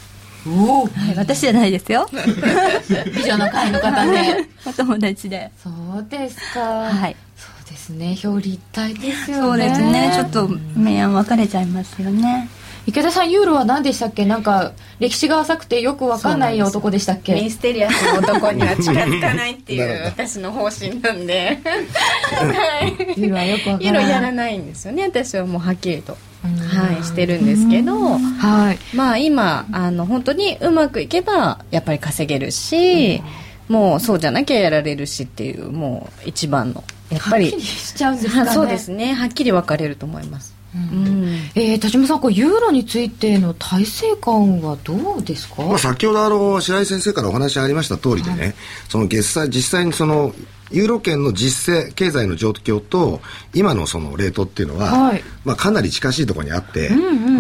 [0.46, 4.48] おおはい私じゃないですよ 美女の会の方ね。
[4.66, 6.61] お友達でそうですか。
[6.61, 8.18] はいそうですね。
[8.24, 9.42] 表裏一体ですよね。
[9.42, 12.48] そうですねちょっと明暗分かれちゃいますよね
[12.87, 14.27] 池田さんユーロは何でしたっけ？
[14.27, 17.35] なんか歴史が浅くてよくわかんない男でしたっけ？
[17.35, 21.59] ミステリアスな男には近づかないっていう 私の方針なんで。
[23.16, 24.11] ユーロはよくわかユーロらない。
[24.11, 25.05] やらないんですよね。
[25.05, 28.18] 私はもうはっきりと、はい、してるんですけど。
[28.18, 28.97] はい。
[28.97, 33.23] まあ今あの本当にうまくいけばやっぱり稼げるし、
[33.68, 37.44] もうそうじゃなきゃやられるしっていうもう一番のやっぱり。
[37.47, 38.49] はっきりしちゃうんですかね。
[38.49, 39.14] はそうですね。
[39.14, 41.24] はっきり分かれると思います、うん。
[41.54, 48.54] えー、田島さん、こうユーロについての体制感はどうですか、まあ、先ほどあの白井先生からお話ありました通りでね、
[48.88, 50.34] その月際実際にその
[50.70, 53.20] ユーロ圏の実勢経済の状況と
[53.52, 55.22] 今のそのレートっていうのは、はい。
[55.44, 56.90] まあ、かなり近しいところにあって、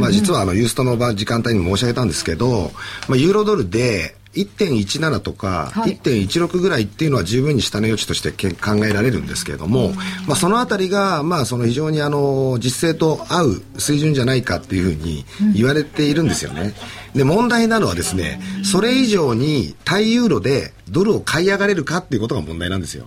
[0.00, 2.70] まあ、実はあのユーストの場時間帯にも申し上げたんですけど、
[3.08, 9.92] まあ、ユーロドルで1.17とかはい1.16ぐらいっていうのは十分に下値余地として考えられるんですけれども、
[10.26, 16.74] まあ、そのあたりが、まあ、その非常にあの実勢と合う水準じゃないかっていうふうに言われているんですよね。
[17.14, 23.06] で問題なのはですねそれ以上に対ユーロでドルを買い上がれるかっていうことが問題なんですよ。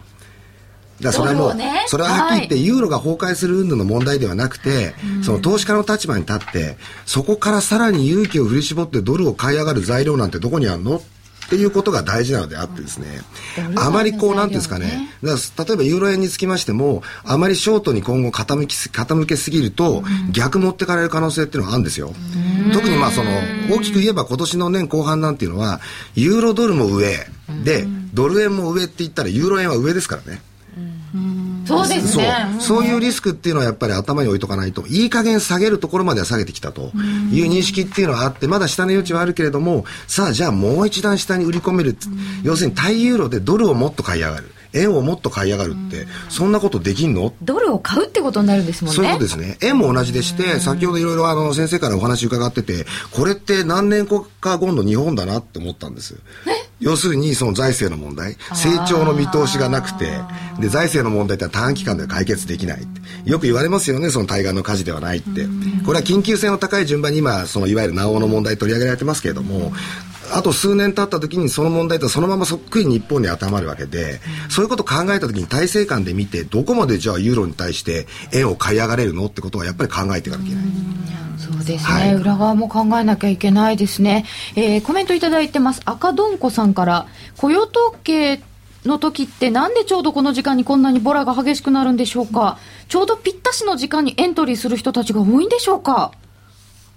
[1.02, 11.02] だそれはもう、ねそれははっきり言って、ユーロが崩壊する云々の問題ではなくて、その投資家の立場に立って、そこからさらに勇気を振り絞ってドルを買い上がる材料なんてどこにあるのっ
[11.48, 13.22] っていうことが大事なのであってですね、
[13.78, 22.14] あまりこう、なんていうんですかね、例えばユーロ円につきましても、あまりショートに今後傾きす傾けすぎると、逆持ってかれる可能性っていうのはあるんですよ。
[22.74, 23.32] 特にまあその、
[23.72, 25.80] 大きく言えば今年の年後半なんていうのは、
[26.16, 27.16] ユーロドルも上、
[27.64, 30.42] で、ドル円も上って言ったら、ユーロ円は上ですからね。
[31.68, 32.34] そうですね。
[32.60, 32.80] そう。
[32.80, 36.92] そういうリスクっていうのはやっぱり頭に置いとかないといい加減下げるところまでは下げてきたと
[37.32, 41.98] いう認識っていうのはあってまだ下の余地はあるけれどもさあじゃあもう一段下に売り込める。
[42.44, 44.52] 要するに対ユーロでドルをもっと買い上がる。
[44.74, 47.34] 円をもっと買い上がるって、そんなことできんの？
[47.42, 48.96] ドルを買うってことになるんですもんね。
[48.98, 49.58] そういうことですね。
[49.62, 56.18] 円も同じでして、先ほどいろいろあの先生からお話伺ってて、これって何年か後の日本だなって思ったんです。
[56.80, 60.20] 要するにその財政の問題、成長の見通しがなくて、
[60.60, 63.30] で、財政の問題って短期間では解決できないって。
[63.30, 65.48] よく言われますよね、その対岸の火事ではないって。
[65.86, 69.74] これは緊急性の高い順番に今、そのいわゆる南欧の問題取り上げられてますけれども、
[70.34, 80.66] あと数年経った時にその問題ってそのままそっくり日本に当てはまるわけで、そういうことを考えた時に体制観で見て、どこまでじゃあユーロに対して円を買い上がれるのってことはやっぱり考えていかなきゃいけない。
[81.52, 82.14] そうですね、はい。
[82.16, 85.82] 裏側も考えなきゃいけないですね、えーコメントいただいてます。
[85.86, 87.08] 赤どんこさんから
[87.38, 88.42] 雇用統計
[88.86, 92.58] の時ってなんでちょうどこの時間にこんなにボラが激しくなるんでしょうか？
[92.88, 96.12] ちょうどぴったしの時間にエントリーする人たちが多いんでしょうか？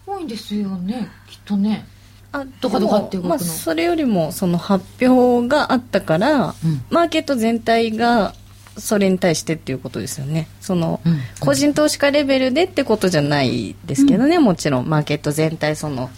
[0.06, 1.86] 多いんですよねきっとね。
[2.32, 3.30] あどかどかって動くの。
[3.30, 6.54] まあ、それよりもその発表があったから、
[6.90, 8.34] マーケット全体が
[8.78, 10.48] それに対してっていうことですよね。
[10.61, 11.20] その、うん。
[11.40, 14.88] 個人投資家レベルでってことじゃないですけどね、もちろん。
[14.88, 16.11] マーケット全体その、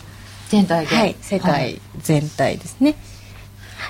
[0.48, 2.94] 全体で、はい、世界全体ですね、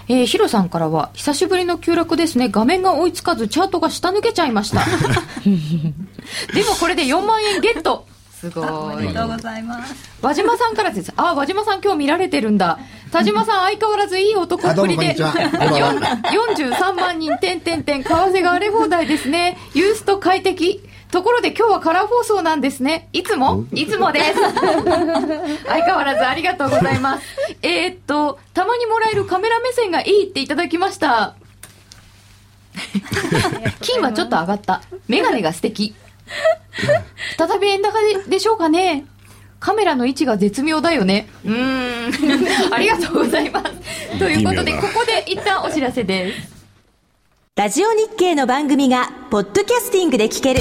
[0.08, 2.48] えーヒロさんからは久しぶりの急落ですね。
[2.48, 4.84] 画面が追いつかずチャートが下抜けちゃいました。
[6.54, 8.06] でもこれで4万円ゲット
[8.42, 11.12] すごおいめでとうございます和島さんからです。
[11.16, 12.80] あ、和島さん今日見られてるんだ。
[13.12, 15.10] 田島さん相変わらずいい男っぷりで。
[15.10, 19.58] あどうもこんにちはこんばんはよん43万人、点点点、為替が荒れ放題ですね。
[19.74, 20.82] ユースト快適。
[21.12, 23.08] ところで今日はカラー放送なんですね。
[23.12, 24.34] いつもいつもです。
[24.34, 27.24] 相変わらずありがとうございます。
[27.62, 31.36] えーっと、たまにもらえるカメラ目線がいいっていただきました。
[33.82, 34.82] 金はちょっと上がった。
[35.06, 35.94] メガネが素敵。
[37.38, 39.04] 再び円高ででしょうかね
[39.62, 41.28] カメラの位置が絶妙だよね。
[41.44, 42.74] うーん。
[42.74, 43.72] ありがとうございます。
[44.18, 46.52] ということで、ここで一旦お知らせです。
[47.54, 50.60] ラジオ日経の番組がポッドキャスティングで聞ける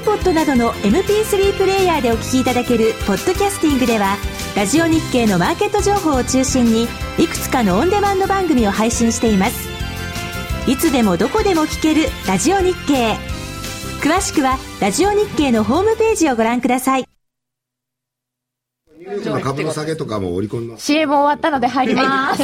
[0.00, 4.16] iPod などの MP3 プレイヤーでお聞きいただけるポッドキャスティングでは
[4.56, 6.84] ラジオ日経のマーケット情報を中心に
[7.18, 9.68] いくつかのオンデマンド番組を配信しています
[10.66, 13.14] いつでもどこでも聞けるラジオ日経
[14.02, 17.04] 詳しくはラジオ日経のホームページをご覧ください
[19.42, 20.84] 株の下げとかも織り込みます。
[20.84, 22.42] CM 終わったので入ります。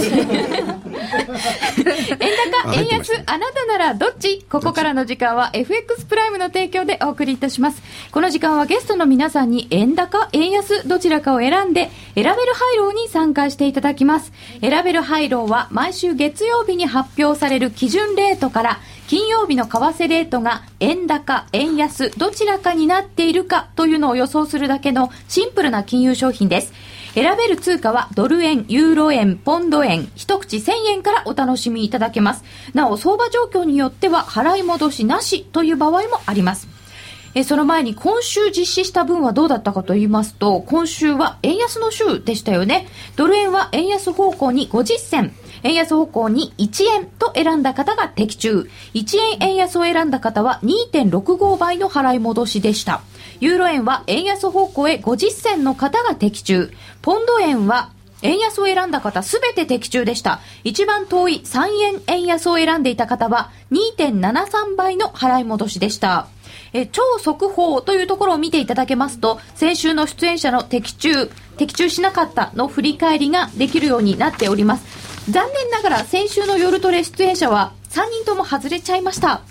[2.21, 2.31] 円
[2.65, 4.45] 高、円安、あなたならどっち？
[4.51, 7.83] ここからの時間は FX プライムの提供でお送りいたします。
[8.11, 14.33] この時間はゲストの皆さんに円高、円安、どちらかを選んで、選べるハイローに参加していただきます。
[14.61, 26.73] 選べるハイローは毎週月曜日に発表される基準レートから、金曜日の為替レートが円高、円安、どちらかになっているかというのを予想するだけのシンプルな金融商品です。
[27.17, 32.45] 選べる通貨はドル円、ユーロ円、ポンド円、一口1000円からお楽しみいただけます。
[32.75, 36.69] なお、相場状況によっては払い戻しなしという場合もあります。
[37.35, 42.87] えその前に今週実施した分はどうだったかと言いますと、今週は円安の週でしたよね。
[43.17, 48.69] ドル円は円安方向に50銭、円安方向に1円と選んだ方が的中。
[48.93, 53.01] 1円円安を選んだ方は2.65倍の払い戻しでした。
[53.41, 56.71] ユーロ円は円安方向へ50銭の方が的中。
[57.03, 57.91] ポンド円は
[58.23, 60.41] 円安を選んだ方すべて的中でした。
[60.65, 66.29] 一番遠い3円円安を選んでいた方は2.73倍の払い戻しでした。
[66.73, 75.31] え超速報というところを見ていただけますと、先週の出演者の的中、的中しなかったの振り返りができるようになっております。
[75.31, 79.43] 残念ながら先週の夜トレ出演者は3人とも外れちゃいました。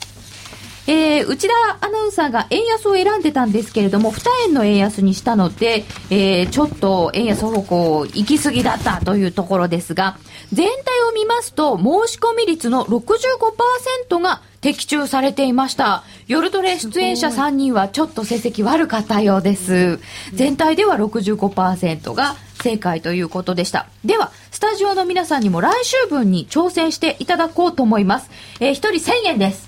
[0.87, 10.17] えー、内田アナウンサーが円安を選んでたんですけれども、2円の円安にしたので、えー、ちょっと円安方向行き過ぎだったというところですが、
[10.53, 16.03] 全体を見ますと、申し込み率の65%が的中されていました。
[16.27, 19.99] 夜トレ出演者3人はちょっと成績悪かったようです。
[20.33, 23.87] 全体では65%が正解ということでした。
[24.03, 28.29] では、スタジオの皆さんにも来週分に挑戦していただこうと思います。
[28.59, 29.67] えー、1人1000円です。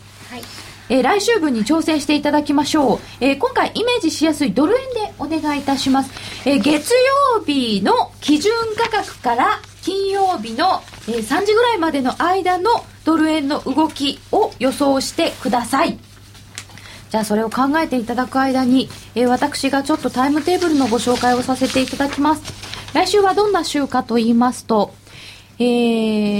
[0.89, 2.99] えー来週分に挑戦していただきましょう。
[3.19, 6.11] えー今回イメージしやすいドル円でお願いいたします。
[6.45, 6.93] えー月
[7.35, 15.97] 曜日の基準価格から金曜日の、え3時ぐらいまでの間のドル円の動きを予想してください。
[17.09, 22.43] じゃあそれを考えていただく間に、え私がちょっとタイムテーブルのご紹介をさせていただきます。
[22.93, 24.93] 来週はどんな週かと言いますと、
[25.59, 25.63] え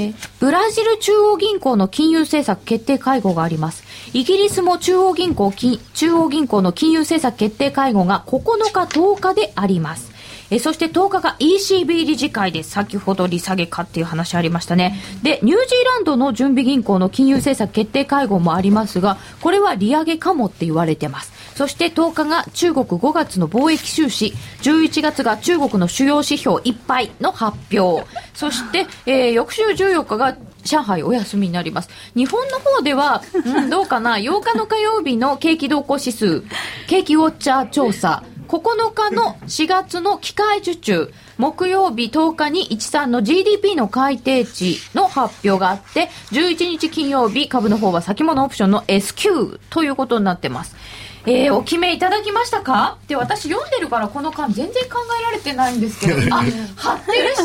[0.09, 3.83] ー、ブラジル中央銀行の金融政策決定会合があります。
[4.13, 8.41] イギリスも中央銀行、中央銀行の金融政策決定会合が9
[8.71, 10.17] 日、10日であります。
[10.49, 12.63] えそして10日が ECB 理事会で。
[12.63, 14.99] 先ほど利下げかっていう話ありましたね。
[15.23, 21.31] で、ニュージーランドの準備銀行の金融政策決定会合もありますが、これは利上げかもって言われてます。
[21.57, 24.31] そして10日が中国5月の貿易収支、
[24.61, 28.05] 11月が中国の主要指標いっぱいの発表。
[28.35, 31.89] そして、えー翌週14日が上海お休みになります。
[32.15, 36.43] 日本の方では、うん、どうかな、8日の火曜日の景気動向指数、
[36.85, 50.75] 景気ウォッチャー調査、9日の4月の機械受注、木曜日10日に13の GDP の改定値の発表があって、11日金曜日株の方は先物オプションの S q ということになってます。
[51.25, 52.97] えー、お決めいただきましたか？
[53.07, 56.43] で、私読んでるからこの間全然考えられてないんですけど、 あ、
[56.75, 57.41] 貼ってるし、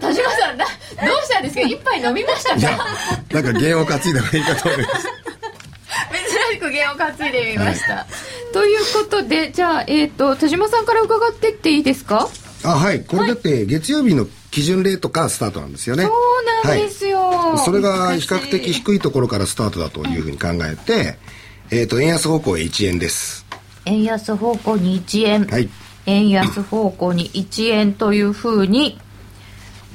[0.00, 0.70] 田島さん、など
[1.12, 1.60] うしたんですか？
[1.62, 2.86] 一杯飲みましたか？
[3.32, 5.06] なんか弦を担いだ方がいいかと思います。
[6.50, 8.06] 珍しく弦を担いでみました。
[8.52, 12.28] ということで、じゃあ、えっ、と、田島さんから伺ってっていいですか？
[12.64, 13.02] あはい。
[13.04, 16.04] これだって月曜日の基準レートからスタートなんですよね。
[16.04, 17.20] そうなんですよ。
[17.20, 21.18] はい、それが比較的低いところからスタートだというふうに考えて、
[21.70, 23.44] えっ、と円安方向へ1円です。
[23.84, 25.68] 円安方向に1円、はい。
[26.06, 29.00] 円安方向に1円というふうに、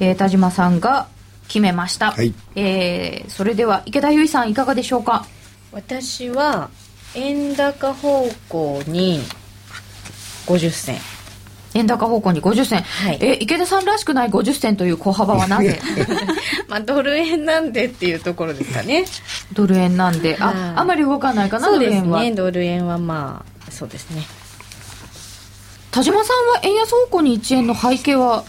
[0.00, 1.08] えー田島さんが
[1.48, 2.34] 決めました、はい。
[2.54, 5.26] えーそれでは池田由衣さんいかがでしょうか？
[5.72, 6.68] 私は
[7.14, 9.20] 円高方向に
[10.46, 10.96] 50銭
[11.74, 13.18] 円高方向に50銭、はい。
[13.20, 15.80] え池田さんらしくない50銭という小幅はなぜ？
[16.68, 19.04] まあドル円なんでっていうところですかね。
[19.54, 20.54] ドル円なんで、はい。
[20.54, 22.20] ああまり動かないかなそうですドル円は。
[22.22, 24.22] ねドル円はまあそうですね。
[25.90, 28.44] 田島さんは円安方向に1円の背景は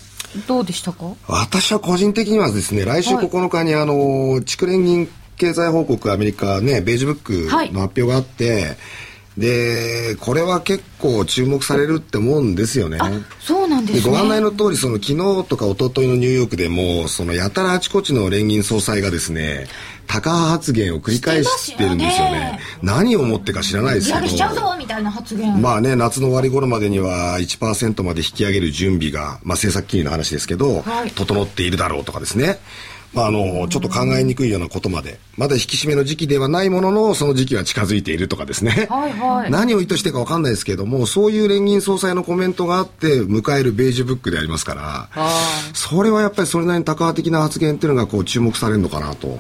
[0.47, 1.05] どうでしたか？
[1.28, 3.28] 私は個人的にはですね来週はい。
[3.28, 3.93] 9日にあの
[4.41, 7.34] 蓄連銀経済報告アメリカねベージュブック
[7.74, 8.78] の発表があって、
[9.38, 12.99] でこれは結構注目されるって思うんですよね。
[13.39, 15.15] そうなんですご案内の通りその昨日
[15.47, 19.67] とか一昨日のニューヨークでもそのやたらあちこちの連銀総裁がですね
[20.07, 32.59] 高派発言を繰り返してるんですよねね何をもってか知らないですけど利上げしちゃうぞみたいな発言、まあね、夏の終わり頃までには1%まで引き上げる準備が、まあ政策金利の話ですけど、はい整っているだろうとかですね。
[33.14, 38.88] まああの、ちょっと考えにくいようなことまで、まだ引き締めの時期ではないものの、その時期は近づいているとかですね。
[38.89, 45.09] はいはい何を意図してかわかんないですけども、そういう連銀総裁のコメントがあって、迎えるベージュブックでありますから、
[45.74, 49.38] それはやっぱりそれなりに高派的な発言っていうのがこう注目されるのかなという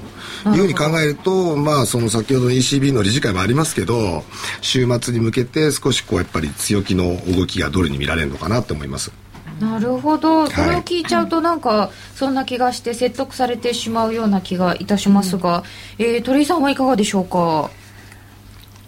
[0.55, 4.23] ふうに考えると、まあその先ほどの ECB の理事会もありますけど、
[4.61, 9.22] 週末に向けて少しこうやっぱり強気の動きがドルに見られるのかなと思います。
[9.59, 10.47] なるほど。
[10.47, 15.63] それを聞いちゃうとなんかそんな気がして説得されてしまうような気がいたしますが、
[15.99, 17.69] えー鳥居さんはいかがでしょうか？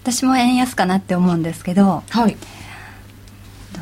[0.03, 2.03] 私も円安かなって思うんですけど。
[2.09, 2.37] はい。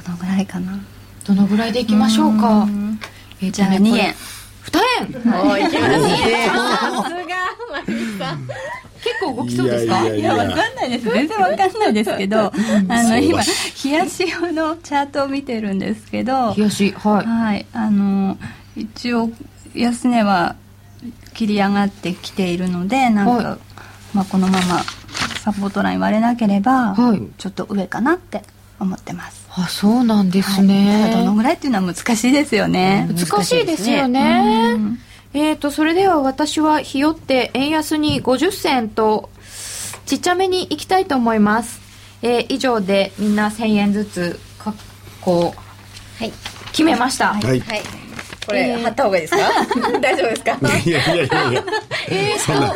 [0.06, 0.80] どのぐらいかな。
[1.26, 2.66] どのぐらいでいきましょうか？
[2.66, 3.00] ん。
[3.42, 5.52] えーとじゃあね2円2円。
[5.52, 6.00] おいきます。
[6.00, 6.56] ねさ
[7.08, 7.14] すが
[7.72, 8.40] マリさん。
[8.46, 8.50] 結
[9.24, 10.08] 構動きそうですか？
[10.08, 11.06] いやわかんないです。
[11.06, 12.52] 全然わかんないですけどあ
[13.04, 13.40] の今
[13.84, 17.26] 冷やし用のチャートを見てるんですけど冷やしはい。
[17.26, 17.66] はい。
[17.74, 18.38] あの
[18.76, 19.30] 一応
[19.74, 20.56] 安値は
[21.34, 23.58] 切り上がってきているのでなんか、はい。
[24.14, 24.84] まあ、このまま
[25.40, 27.22] サポートライン割れなければ、はい。
[27.38, 28.44] ちょっと上かなって
[28.80, 29.44] 思ってます。
[29.56, 31.12] あそうなんですはい。
[31.12, 34.78] どのぐらいっていうのは難しいですよね、難しいですよね。
[35.34, 39.30] えーと、それでは私はひよって円安に50銭と
[40.06, 41.82] ちっちゃめに行きたいと思います。
[42.22, 44.74] えー以上でみんな1000円ずつか
[45.22, 46.32] こう、はい
[46.72, 47.34] 決めました。
[47.34, 47.60] はい。
[47.60, 47.82] はい
[48.46, 49.40] これ、貼った方がいいですか？
[50.02, 50.58] 大丈夫ですか？
[50.86, 51.64] いやいやいやいや。
[52.40, 52.74] そんな。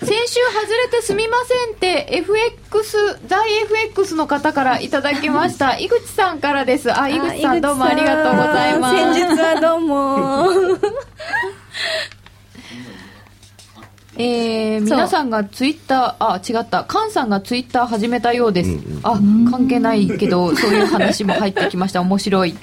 [0.00, 5.78] 先週外れてすみませんって FX 大 FX の方からいただきました。
[5.78, 6.96] 井口さんからです。
[6.96, 8.96] あ井口さんどうもありがとうございます。
[8.96, 10.46] 先日はどうも。
[14.20, 18.70] えー、皆さんがツイッター、あ、違った、菅さんがツイッター始めたようです。
[19.04, 19.12] あ、
[19.48, 22.00] 関係ないけど、そういう話も入ってきました。
[22.00, 22.56] 面白い。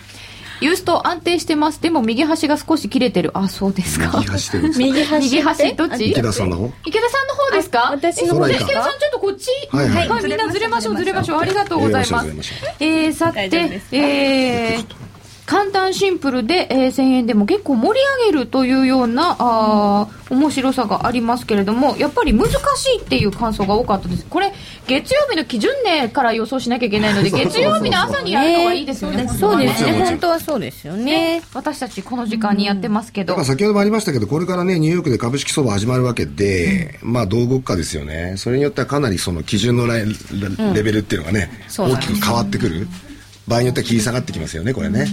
[0.61, 1.81] ユースト安定してます。
[1.81, 3.31] でも右端が少し切れてる。
[3.37, 4.19] あ、そうですか。
[4.19, 5.23] 右端右端。
[5.23, 6.11] 右端どっち？
[6.11, 6.71] 池田さんの方？
[6.85, 7.89] 池田さんの方ですか？
[7.91, 8.71] 私の方えですか？
[8.71, 9.49] 池田さんちょっとこっち？
[9.71, 10.23] はいはい。
[10.23, 11.39] みんなずれましょうずれましょう。
[11.39, 12.29] ありがとうございます。
[12.79, 13.49] えー、さて
[13.79, 15.14] すえー
[15.45, 22.55] 簡単シンプルで、えー1000円でも結構盛り上げるというようなあー面白さがありますけれどもやっぱり難し
[22.97, 24.25] いっていう感想が多かったです。
[24.27, 24.51] これ
[24.87, 29.27] 月曜日の基準値から予想しなきゃいけないので 月曜日の朝にやるのがいいですよね。
[29.27, 29.83] そうです。
[29.85, 29.91] ね。
[29.93, 31.03] 本当はそうですよね。
[31.05, 31.41] ね。
[31.53, 38.33] 私たちこの時間にやってますけど、だから先ほどもありましたけど、これからね、ニューヨークで株式相場始まるわけで、まあ、どう動くかですよね。
[38.37, 40.15] それによってはかなりその基準のライン
[40.73, 42.87] レベルっていうのがね、大きく変わってくる。
[43.47, 45.07] 場合によっては切り下がってきますよね、これね。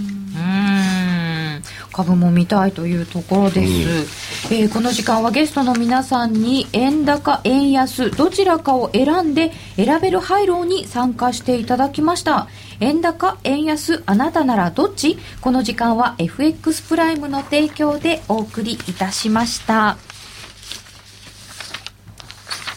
[1.92, 12.48] 株も見たいというところです、えーこの時間はゲストの皆さんに円高円安どちらかを選んで選べる廃炉に参加していただきました。
[12.80, 15.18] 円高円安あなたならどっち？
[15.40, 19.96] この時間は FX プライムの提供でお送りいたしました。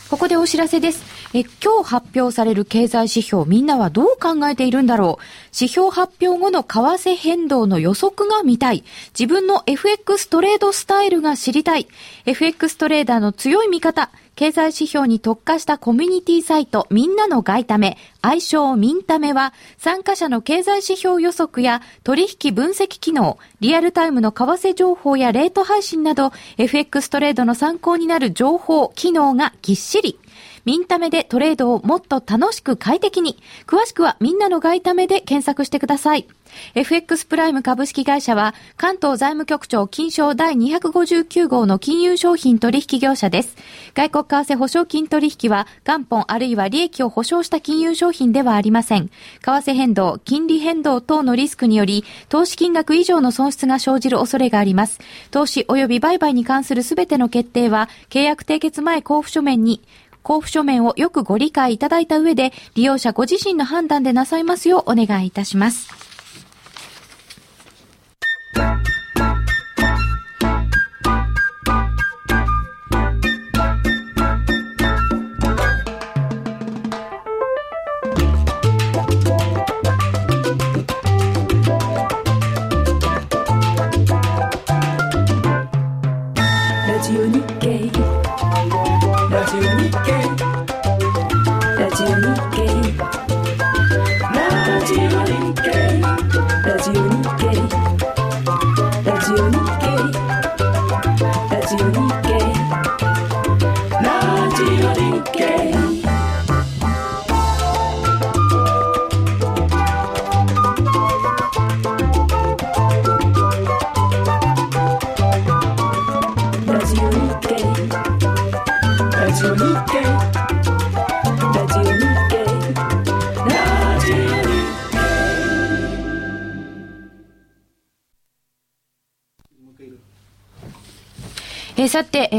[0.09, 1.14] ここでお知らせです。
[1.37, 5.23] え、今日発表される経済指標、みんなはどう考えているんだろう？
[5.53, 8.85] 指標発表後の為替変動の予測が見たい。
[9.09, 11.89] 自分の FX トレードスタイルが知りたい。
[12.25, 14.11] FX トレーダーの強い味方。
[14.37, 30.17] 経済指標に特化したコミュニティサイト、みんなの外為、愛称ミンタメは、参加者の経済指標予測や取引分析機能、リアルタイムの為替情報やレート配信など、FX トレードの参考になる情報、機能がぎっしり。
[30.65, 33.37] ミンタメでトレードをもっと楽しく快適に。
[33.67, 36.27] 詳しくはみんなの外為で検索してください。
[36.73, 43.55] FX プライム株式会社は関東財務局長金賞第259号の金融商品取引業者です。
[43.93, 49.07] 外国為替保証金取引は元本あるいは利益を保証した金融商品ではありません。
[49.07, 49.11] 為
[49.41, 54.99] 替変動、金利変動等のリスクにより投資金額以上の損失が生じる恐れがあります。
[55.31, 59.81] 投資及び売買に関するすべての決定は契約締結前交付書面に
[60.27, 65.89] 交付書面をよくご理解いただいた上で、利用者ご自身の判断でなさいますようお願いいたします。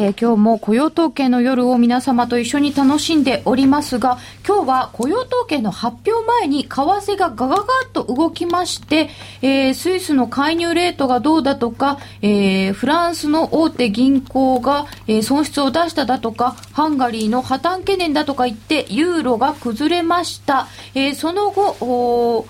[0.06, 9.10] え今日も雇用統計の夜を皆様と一緒に楽しんでおりますが、今日は雇用統計の発表前に為替がガガガッと動きまして、
[9.42, 20.68] えースイスの介入レートがどうだとか、えーフランスの大手銀行が、えー損失を出しただとか、ハンガリーの破綻懸念だとか言って、ユーロが崩れました。
[20.94, 22.46] えーその後、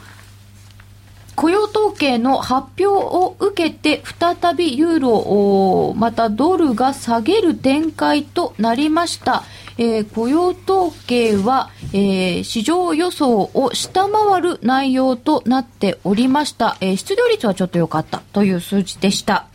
[1.37, 9.45] 雇用統計の発表を受けて再びユーロおまたドルが下げる展開となりました、
[9.76, 19.47] えー雇用統計は、えー市場予想を下回る内容となっておりました、えー失業率はちょっと良かったという数字でした、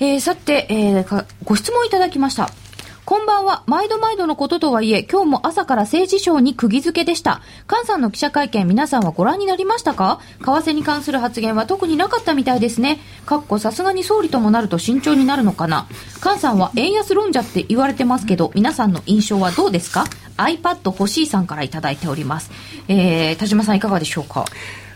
[0.00, 2.63] えーさて、えーご質問いただきました。
[3.04, 3.64] こんばんは。
[3.66, 7.42] 毎度毎度のこととはいえ、今日も朝から政治省に釘付けでした。
[7.68, 10.20] 菅さんの記者会見、皆さんはご覧になりましたか？
[10.40, 13.00] 為替に関する発言は特になかったみたいですね。
[13.26, 15.86] かっこさすがに総理ともなると慎重になるのかな？
[16.14, 20.06] 菅さんは円安論者って言われてますけど、皆さんの印象はどうですか
[20.38, 22.50] ?iPad 欲しいさんからいただいております。
[22.88, 24.46] えー、田島さんいかがでしょうか？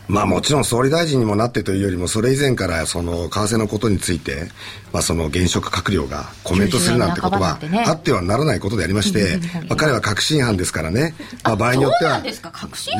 [0.08, 4.48] まあもちろん総理大臣にもなってというよりもそれ以前からその為替のことについて、
[4.92, 7.84] まあ、その現職閣僚がコメントするなんてことは90年半ばなんてね。
[7.86, 9.38] あってはならないことでありまして、
[9.68, 12.22] まあ、彼は確信犯ですからね、まあ、場合によっては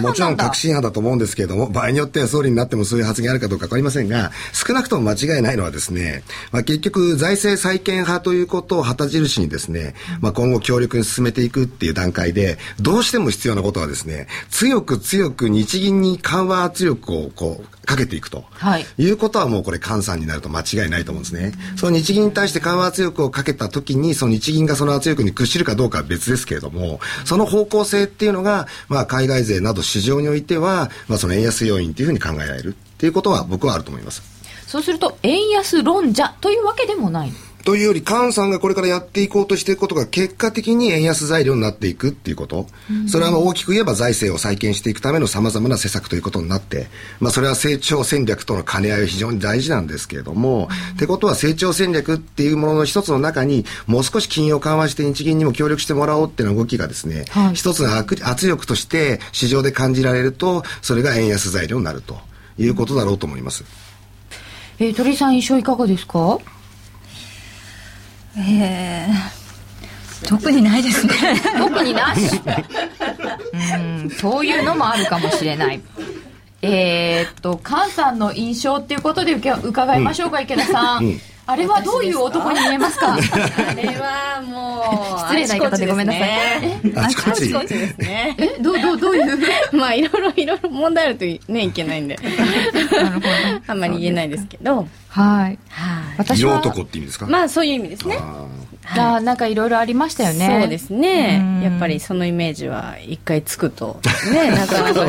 [0.02, 21.52] もちろん確信犯だと思うんですけれども場合によっては総理になってもそういう発言あるかどうか分かりませんが少なくとも間違いないのはですね、まあ、結局財政再建派ということを旗印にですね、まあ、今後強力に進めていくっていう段階でどうしても必要なことはですね強く強く日銀に緩和圧力をこうかけていくと、はいいうことはもうこれ換算になると間違いないと思うんですね。
[21.76, 34.22] その日銀に対して緩和圧力をかけた時に、その日銀がその圧力に屈しるかどうかは別ですけれども、その方向性っていうのが、まあ海外勢など市場においては、まあその円安要因っていうふうに考えられるっていうことは僕はあると思います。
[34.66, 37.32] そうすると円安論者というわけでもない
[37.68, 42.66] というより、菅さんがこれからやっていこうとしていることが結果的に円安材料になっていくっていうこと。
[43.08, 46.86] それは大きく言えば財政を再建していくための様々な施策ということになって、
[47.20, 62.18] まあそれは成長戦略との兼ね合いは非常に大事なんですけれども、ってことは成長戦略っていうものの一つの中に、もう少し金融を緩和して日銀にも協力してもらおうっていう動きがですね、はい一つの圧圧力として市場で感じられると、それが円安材料になると
[62.56, 63.62] いうことだろうと思います。
[64.78, 66.38] えー、鳥居さん印象いかがですか？
[68.38, 71.12] えー、特にないですね。
[71.58, 72.40] 特になし。
[73.52, 75.80] うんそういうのもあるかもしれない。
[76.62, 81.20] えーっと菅さんの印象っていうことで伺いましょうか、池田さん、
[81.50, 83.14] あれはどういう男に見えますか？
[83.14, 83.16] あ
[83.74, 84.82] れはも
[85.16, 86.22] う失礼な言い方でごめんなさい。
[86.94, 88.36] あちこちですね。
[88.38, 89.38] えどうどうどういう？
[89.74, 92.18] まあいろいろいろいろ問題あるとねいけないんで。
[93.66, 94.86] あんまり言えないですけど。
[95.08, 95.48] はい。
[95.48, 95.58] はい。
[96.18, 98.18] 私は色男って意味ですか、まあそういう意味ですね。
[98.20, 99.20] あー。
[99.20, 100.58] なんかいろいろありましたよね。
[100.60, 101.38] そうですね。
[101.42, 101.62] うん。
[101.62, 105.08] やっぱりそのイメージは一回つくとね なかなかそう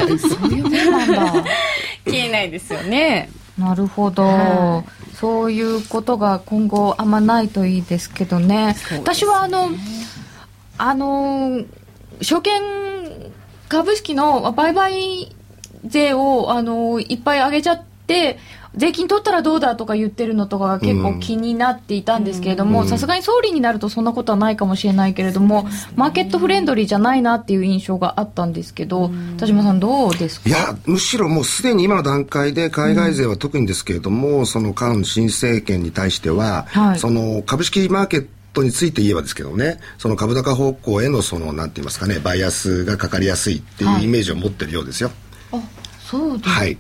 [0.54, 1.44] いうもんなんだ。
[2.08, 3.30] 消えないですよね
[3.60, 4.84] なるほど、は
[5.14, 8.76] そういうことが今後あんまないといいですけどね。
[8.92, 9.70] 私はあの
[10.78, 11.62] あの
[12.22, 12.62] 証券
[13.68, 15.36] 株式の売買
[15.86, 18.40] 税をあのいっぱい上げちゃって
[18.76, 30.50] 税金取ったらどうだとか言ってるのとかが結構気になっていたんですけれどもさすがに総理になるとそんなことはないかもしれないけれどもマーケットフレンドリーじゃないなっていう印象があったんですけど田島さんどうですか？
[30.50, 37.00] いや、むしろもうすでに今の段階で海外勢は特にですけれども、その韓新政権に対しては、はい。
[37.00, 45.12] その株式マーケットについて言えばですけどね、その株高方向へのその、なんて言いますかね、バイアスがかかりやすいっていうイメージを持ってるようですよ。
[45.52, 45.60] あ
[46.02, 46.78] そうですか、はい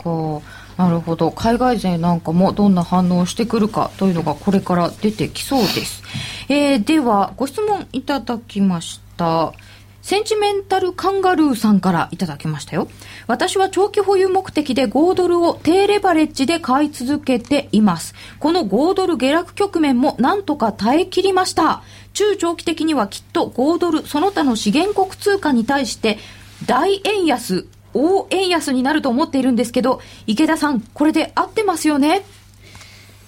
[0.79, 6.03] なるほど海外勢なんかもどんな反応をしてくるかというのがこれから出てきそうです、
[6.47, 9.53] えーではご質問いただきました
[10.01, 12.87] センチメンタルカンガルーさんからいただきましたよ。
[13.27, 18.15] 私は長期保有目的で5ドルを低レバレッジで買い続けています。
[18.39, 21.83] この5ドル下落局面もなんとか耐え切りました。
[22.13, 26.17] 中長期的にはきっと5ドルその他の資源国通貨に対して
[26.65, 32.23] 大円安、大円安になると思っているんですけど、池田さん、これで合ってますよね？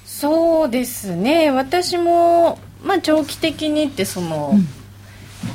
[0.05, 1.49] そうですね。
[1.51, 4.53] 私もまあ長期的にってその、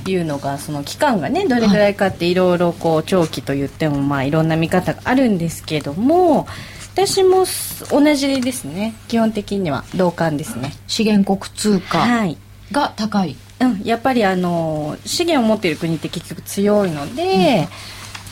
[0.07, 2.35] いうのがその期間がねどれぐらいかってい。
[2.35, 6.49] ろいろこう長期と言ってもまあいろんな見方があるんですけども
[6.93, 8.95] 私もす同じですね。
[9.07, 10.73] 基本的には同感ですね。
[10.89, 12.37] 資源国通貨はい。
[12.73, 13.37] が高い。
[13.61, 17.69] うん、やっぱりあの資源を持っている国って結局強いので、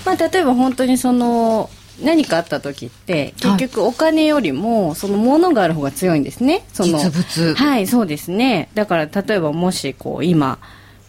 [0.05, 1.71] まあ、例えば本当にその
[2.03, 6.65] 何かあった時って結局お金よりもその物がある方が強いんですね。
[6.73, 7.55] その実物。
[7.55, 8.69] はいそうですね。
[8.75, 10.59] だから例えばもしこう今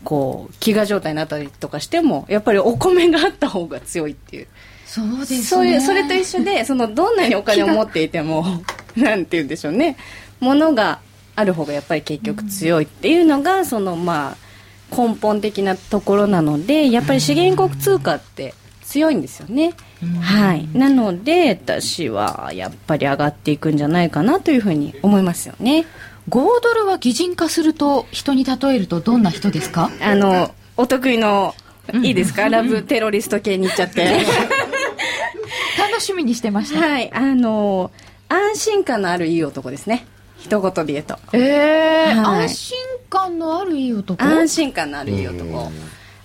[0.03, 4.47] こう飢餓状態になったりとかしてもやっぱりお米があった方が強いっていう。
[4.85, 5.41] そうですね。
[5.41, 8.45] そういうそれと一緒でそのどんなにお金を持っていても
[8.95, 9.97] なんて言うんでしょうね。
[10.39, 10.99] 物が
[11.35, 18.53] ある方がやっぱり結局強いっていうのが、そのまあ根本的なところなのでやっぱり資源国通貨って
[18.95, 19.73] 強いんですよね、
[20.21, 20.69] はい。
[20.73, 25.85] なので私はやっぱり上がっていくんじゃないかなというふうに思いますよね。
[26.29, 29.91] 5ドルは擬人化すると人に例えるとどんな人ですか？
[30.01, 31.53] あのお得意の
[32.03, 34.05] いいですか、ラブテロリスト系に行っちゃって。
[35.77, 36.79] 楽しみにしてました。
[36.79, 37.11] はい。
[37.13, 37.91] あの
[38.29, 40.07] 安心感のあるいい男ですね。
[40.37, 41.17] 一言で言うと。
[41.33, 42.43] えーはい。
[42.45, 42.77] 安心
[43.09, 44.23] 感のあるいい男？
[44.23, 45.69] 安心感のあるいい男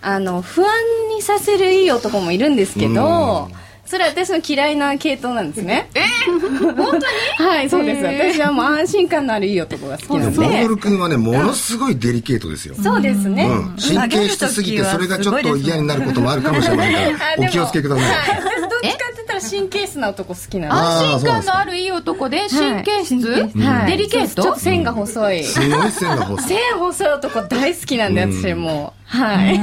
[0.03, 0.71] あの不安
[1.15, 3.49] にさせるいい男もいるんですけど
[3.91, 5.91] それは私の嫌いな系統なんですね。
[5.95, 6.01] え？
[6.31, 7.05] 本当に？
[7.39, 8.05] はいそうです。
[8.05, 12.77] 私はもう安心感のあるいい男が好きなんボーでル君はね、ものすごいデリケートですよ。
[12.81, 18.05] そうですね、うん、神経質すぎてそれがちょっと嫌になることもあるかもしれないから お気をつけください。
[18.05, 18.19] はい、
[18.55, 23.91] 私どっちかって言ったらが神経質な男好きなんあ安心感のあるいい男で神経質、はい。
[23.91, 24.43] デリケート？
[24.43, 25.45] ちょっと線が細い。
[25.45, 26.49] すごい線が細い。
[26.49, 28.93] 線細い男大好きなんで私も。
[29.15, 29.59] うはい。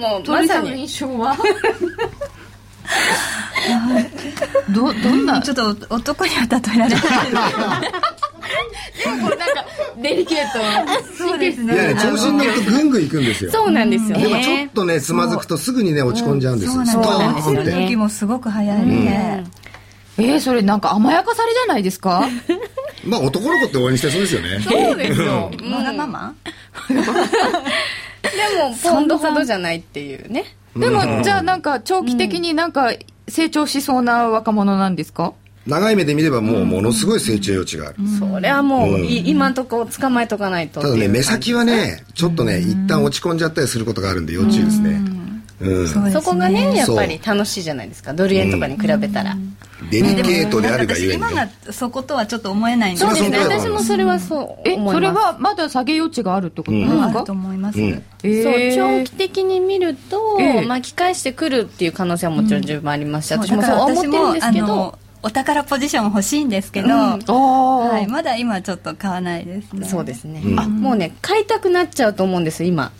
[0.00, 0.70] もうまさに。
[0.80, 1.36] 印象は？
[4.70, 5.40] どどんな？
[5.42, 7.02] ちょっと男には例えられない。
[9.02, 9.64] でもこれなんか
[9.98, 10.58] デリケート。
[11.16, 13.50] そうですいやね、調子に乗るとぐんぐん行くんですよ。
[13.52, 16.84] そうなんですよでもちょっねとね、つまずくとすぐにね、落ち込んじゃうんですよ。
[16.86, 17.48] そうなんです。
[17.48, 17.72] ーンって。
[17.88, 19.44] 時もすごく早いので、
[20.18, 22.24] えー、それなんか甘やかされじゃないですか？
[23.04, 24.60] まあ男の子って応援してそうですよね。
[24.60, 25.50] そうですよ。
[25.70, 26.34] わがまま？
[26.88, 30.44] でもポンドほどじゃないっていうね
[30.78, 32.92] でもじゃあなんか長期的になんか
[33.28, 35.34] 成長しそうな若者なんですか、
[35.66, 37.96] 長い目で見ればもうものすごい成長余地がある。
[38.18, 39.04] それはもう、うん。
[39.04, 44.90] い今んとこ捕まえとかないとただね、目先はね、ちょっとね、一旦落ち込んじゃったりすることがあるんで要注意ですね。
[44.90, 45.25] うん。
[45.58, 48.12] そうですねそこがねやっぱり楽しいじゃないですか。
[48.12, 49.36] ドル円とかに比べたら、
[49.90, 51.14] デリケートであるがゆえに。
[51.14, 51.50] 今ね。
[51.66, 53.38] がそことはちょっと思えないんそうですね。
[53.38, 54.94] それはそうだ私もそれはそうえ思います。
[54.94, 58.02] それはまだ下げ余地があるってことですか、あると思います、うん。
[58.22, 58.76] えー。
[58.76, 66.94] そう長期的に見ると、ええ巻き返してくるっていう可能性はもちろん十分ありますし、私もそう思ってるんですけどお宝ポジション欲しいんですけど、うん。
[66.94, 69.84] はい、まだ今ちょっと買わないですね。
[69.88, 70.60] そうですね、うん。
[70.60, 72.92] あもうね買いたくなっちゃうと思うんです今。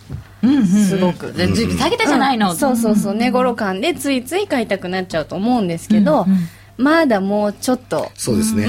[0.43, 0.65] うんうんうん。
[0.65, 1.77] すごく、でずいぶん。
[1.77, 3.15] 下げたじゃないの、そうそうそう。
[3.15, 3.79] 寝頃感。
[3.79, 6.27] でついつい買いたくなっちゃうと思うんですけど、
[6.75, 8.11] まだもうちょっと。
[8.15, 8.67] そうですね。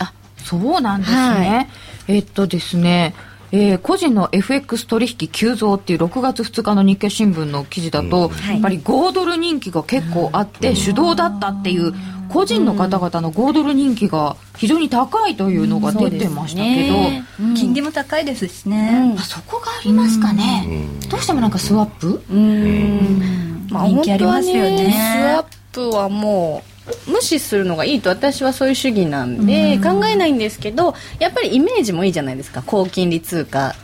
[0.00, 1.66] あそうなんですね、は
[2.08, 3.14] えっとですね
[3.52, 11.94] えー個人の FX 取引急増っていう6月2日の日経新聞の記事だと、やっぱり5ドル人気が結構あって主導だったっていう
[12.32, 17.24] 個人の方々の5ドル人気が非常に高いというのが出てましたけど、ね。
[17.56, 22.22] 金利も高いですしね、あそこがありますかね、どうしてもなんかスワップ？
[22.30, 23.68] うーん。
[23.70, 24.70] まあ人気ありますよね。
[24.70, 26.62] 本当はスワップはも
[27.08, 33.74] う無視するのがいいと私はそういう主義なんで考えないんですけどやっぱりイメージもいいじゃないですか高金利通貨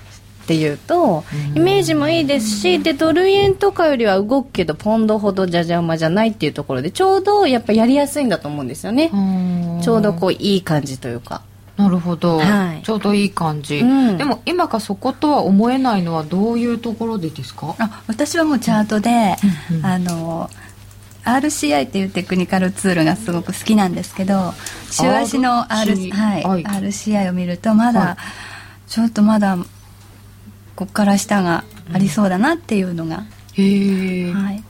[0.48, 1.24] っていうと
[1.54, 9.10] イメージもいいですしでドル円とかよりは動くけどポンドほどじゃじゃ馬じゃないっていうところでちょうどやっぱやりやすいんだと思うんですよね。
[9.82, 11.42] ちょうどこういい感じというか。
[11.76, 12.82] なるほど、はい。
[12.82, 13.84] ちょうどいい感じ、う
[14.14, 14.16] ん。
[14.16, 17.76] でも今かそことは思えないのはどういうところでですか？
[17.78, 19.36] あ私はもうチャートで、
[19.82, 20.48] あの
[21.24, 24.54] RCI っていうテクニカルツールがすごく好きなんですけど
[24.90, 26.64] 週足の R、いはい。
[26.64, 28.90] RCI を見るとまだ、はい。
[28.90, 29.58] ちょっとまだ
[30.78, 33.24] こっから下がありそうだなっていうのが、
[33.54, 34.62] へえ、はい、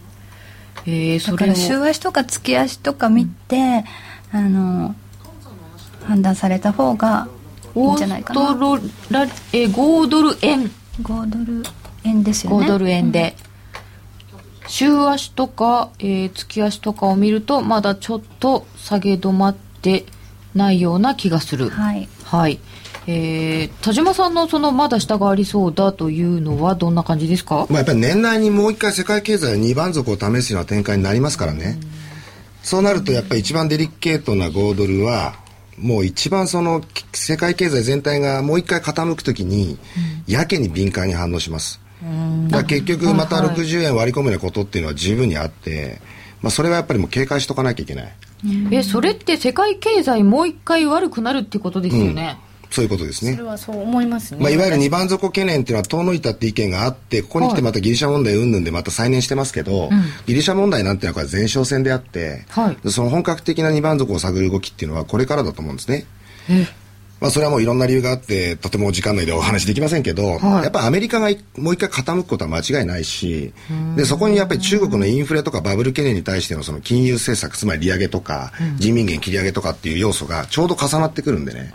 [0.86, 3.84] えー、そだから週足とか月足とか見て、
[4.32, 4.94] あの
[6.06, 7.28] 判断された方が
[7.76, 8.40] いいんオじゃないかな。
[8.40, 8.76] ーストロ
[9.10, 10.70] ラ、えー、5ドル円。
[11.02, 11.62] 5ドル
[12.04, 12.64] 円ですよね。
[12.64, 13.36] 5ドル円で、
[14.66, 20.06] 週足とか、えー月足とかを見るとまだちょっと下げ止まって
[20.54, 21.68] ないような気がする。
[21.68, 22.08] はい。
[22.24, 22.58] はい
[23.10, 27.66] えー、田島さんのそのまだ下がありそうだというのはどんな感じですか？
[27.70, 31.78] まあやっぱり年内にもう一回世界経済の2番底を試すような展開になりますからね。
[32.62, 35.36] そうなるとやっぱり一番デリケートな5ドルは、
[35.78, 36.82] もう一番その
[37.14, 39.78] 世界経済全体がもう一回傾くときに、
[40.26, 41.80] やけに敏感に反応します。
[42.48, 46.02] だから結局また60円割り込むようなことっていうのは十分にあって、
[46.42, 48.12] まあそれはやっぱりもう警戒しとかなきゃいけない。
[48.70, 52.38] えそれって世界経済もう一回悪くなるってことですよね、
[52.70, 53.32] そういうことですね。
[53.32, 53.44] それ。
[53.44, 59.90] はそう思いますね、まあ、いわゆる二番底懸念っていうのは遠のいたって意見があって、ここに来てまたギリシャ問題云々でまた再燃してますけど、
[60.26, 62.90] ギリシャ問題なんていうのは前哨戦であって、はい。
[62.90, 66.06] その本格的な二番底を探る動きっていうのはこれからだと思うんですね。
[67.20, 70.62] まあ、それはもういろんな理由があって、とても時間内でお話できませんけど、はい。
[70.62, 73.52] やっぱアメリカがもう一回傾くことは間違いないし、
[73.96, 81.72] で、そこにやっぱり中国のインフレとかバブル懸念に対してのその金融政策、つまり利上げとか、人民元切り上げとかっていう要素がちょうど重なってくるんでね、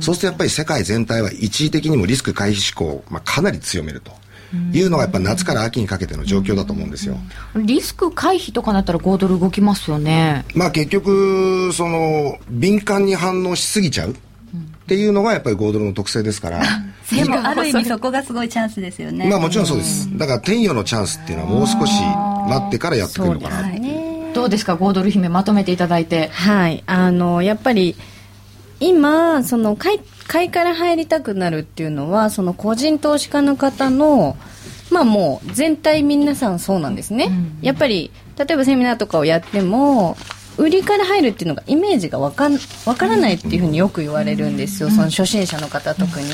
[0.00, 4.12] そうするとやっぱり世界全体は一時的にもリスク回避志向を、まあ、かなり強めると。
[4.72, 7.18] いうのがやっぱ夏から秋にかけての状況だと思うんですよ。
[7.56, 10.44] リスク回避とかなったら5ドル動きますよね。
[10.54, 14.14] まあ結局、その、敏感に反応しすぎちゃう
[14.46, 16.62] っていうのがやっぱり5ドルの特性ですから、
[17.10, 19.28] でもある意味そこがすごいチャンスですよね。
[19.28, 20.08] まあもちろんそうです。
[20.16, 21.92] だから天与のチャンスっていうのはもう少し
[22.48, 23.70] 待ってからやってくるのかな。
[24.34, 26.28] どうですか5ドル姫まとめていただいて。
[26.32, 26.82] はい。
[26.86, 27.96] あのやっぱり
[28.80, 34.36] 今その買い買いから入りたくなるっていうのはその個人投資家の方の
[34.90, 37.30] まあもう全体皆さんそうなんですね、
[37.60, 40.16] やっぱり例えばセミナーとかをやっても
[40.58, 46.26] 売りから入るっていうのがイメージがわかんわからないっていうふうによく言われるんですよ、その初心者の方特に、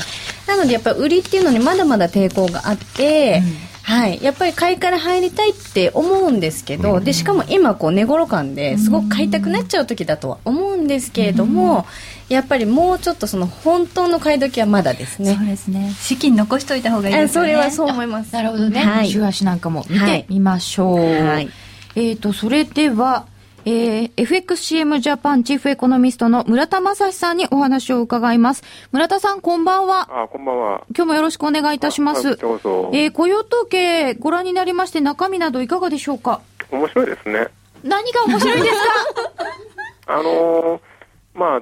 [0.47, 3.41] なのでやっぱり売りっていうのにまだまだ抵抗があって、
[3.83, 11.85] はい、やっぱり買いから入りたいって思うんですけど、でしかも今こう寝頃感ですごく買いたくなっちゃう時だとは思うんですけれども、
[12.29, 15.35] やっぱりもうちょっとその本当の買い時はまだですね。
[15.35, 15.93] そうですね。
[15.99, 17.53] 資金残しといた方がいいですよね。
[17.55, 18.33] あそれはそう思います。
[18.33, 19.09] なるほどね、はい。
[19.09, 21.49] 週足なんかも見てみましょう、はい。
[21.95, 23.25] えっ、とそれでは
[23.65, 28.63] えー、FXCM ジャパンチーフエコノミストの村田正史さんにお話を伺います。
[28.91, 30.23] 村田さん、こんばんは。
[30.23, 30.83] あ、こんばんは。
[30.95, 32.31] 今日もよろしくお願いいたします。
[32.31, 32.89] あどうぞ。
[32.93, 36.41] えー、雇用統計ご覧になりまして中身などいかがでしょうか？
[36.71, 37.47] 面白いですね。
[37.83, 38.75] 何が面白いです
[40.05, 40.13] か？
[40.15, 40.79] あのー
[41.33, 41.61] まあ、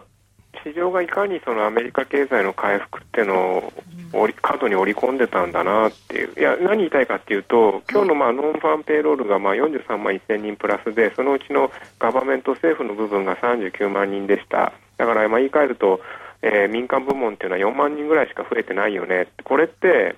[0.63, 3.71] 市場がいかにそのアメリカ経済の回復っていうの
[4.13, 14.73] を過度に織り込んでたんだなっていう、いや、何言いたいかっていうと、今日のまあノンファンペイロールがまあ43万1000人プラスで、そのうちのガバメント政府の部分が39万人でした。
[14.97, 16.01] だからまあ言い換えると、
[16.41, 19.27] えー民間部門っていうのは4万人ぐらいしか増えてないよね。
[19.43, 20.15] これって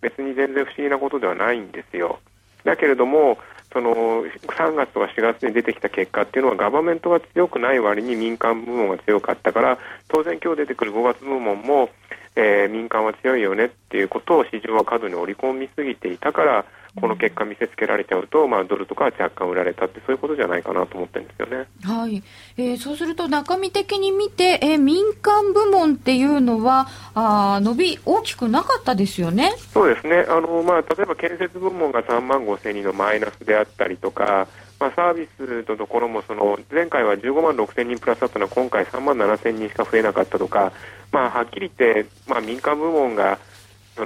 [0.00, 2.18] 別に全然不思議なことではないんですよ。
[2.64, 3.38] だけれども、
[3.76, 3.92] その
[4.24, 11.90] 3月とか4月に出てきた結果っていうのはガバメントが強くない割に民間部門が強かったから当然今日出てくる5月部門も、
[12.36, 16.64] えー民間は強いよねっていうことを市場は過度に織り込みすぎていたから
[17.00, 21.68] この結果見せつけられちゃうと、まあ、ドルとかは若干売られたってそういうことじゃないかなと思ってるんですよね。
[21.82, 22.22] はい、
[22.56, 29.52] えーそうすると中身的に見て、えー民間部門っていうのはあー伸び大きくなかったですよね。
[29.72, 40.72] そうですねあの、まあ、例えば建設部門が3万5千人のマイナスであったりとか、まあ、サービスのところもその前回は15万6千人プラスだったのは今回3万7千人しか増えなかったとか、
[41.12, 43.38] まあ、はっきり言って、まあ、民間部門が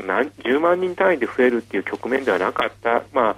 [0.07, 3.37] 何10万人単位で増えるっていう局面ではなかった、まあ、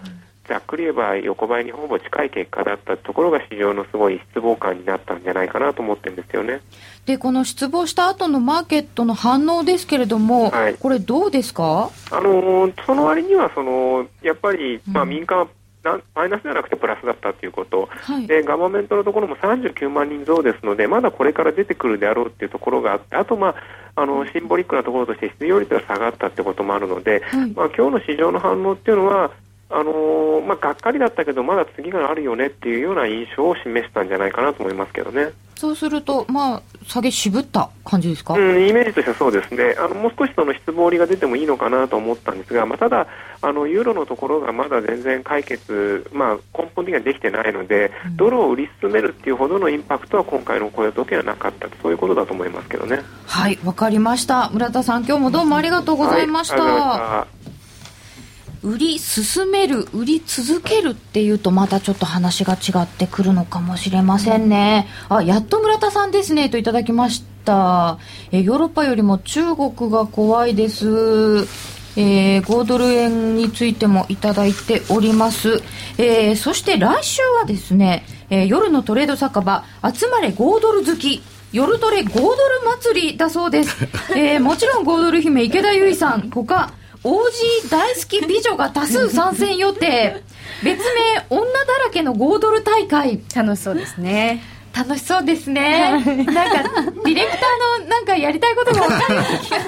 [0.48, 6.60] ざっくり言えば横ばいにほぼ近い結果だったところが市場のすごい失望感になったんじゃないかなと思ってるんですよね。
[7.06, 10.74] でこの失望した後のマーケットの反応ですけれども、はい。
[10.74, 11.90] これどうですか？
[12.10, 15.46] あのーその割にはそのやっぱり、まあ、民間は
[15.82, 18.26] なマイナスではなくてプラスだったということ、はい。
[18.28, 23.54] でガバメントのところも39万人増ですのでまだこれから出てくるであろうっていうところがあってあと、まあ、
[23.94, 29.30] あのシンボリックなところとして失業率が下がったってこともあるので、はいまあ、今日の市場の反応っていうのは
[29.68, 35.32] あのーまあ、がっかりだったけどまだ次があるよねっていうような印象を示したんじゃないかなと思いますけどね。
[35.62, 43.06] そうするとまあ下げ渋った感じですか、うん、イメージとしてはそうですね、あのもう少しその失望りが出てもいいのかなと思ったんですが、まあ、ただ、
[43.42, 52.98] あのユーロのところがまだ全然解決、まあ、根本的にはできてないので、ドルを売り進めるっていうほどのインパクトは今回の雇用統計はなかったと、そういうことだと思いますけどね。
[53.26, 54.50] はいわかりました。
[54.50, 57.41] 村田さん今日もどうもありがとうございました、はい
[58.62, 67.98] 売り進める売り続けるっていうとまたちょっと話が違ってくるのかもしれませんね、あやっと村田さんですねといただきました。
[68.30, 70.86] えヨーロッパよりも中国が怖いです。
[71.96, 75.62] えー、5ドル円についてもいただいております、
[75.98, 81.22] えーそして来週はですね、えー夜のトレード酒場集まれ5ドル好き。
[81.52, 82.36] 夜トレ5ドル
[82.80, 83.76] 祭りだそうです、
[84.16, 86.72] えーもちろん5ドル姫池田由衣さん他
[87.04, 90.22] OG 大好き美女が多数参戦予定。
[90.62, 93.20] 別名女だらけの5ドル大会。
[93.34, 94.42] 楽しそうですね。
[94.74, 95.90] 楽しそうですね。
[95.90, 99.58] なんかディレクターのなんかやりたいことが分かる気が。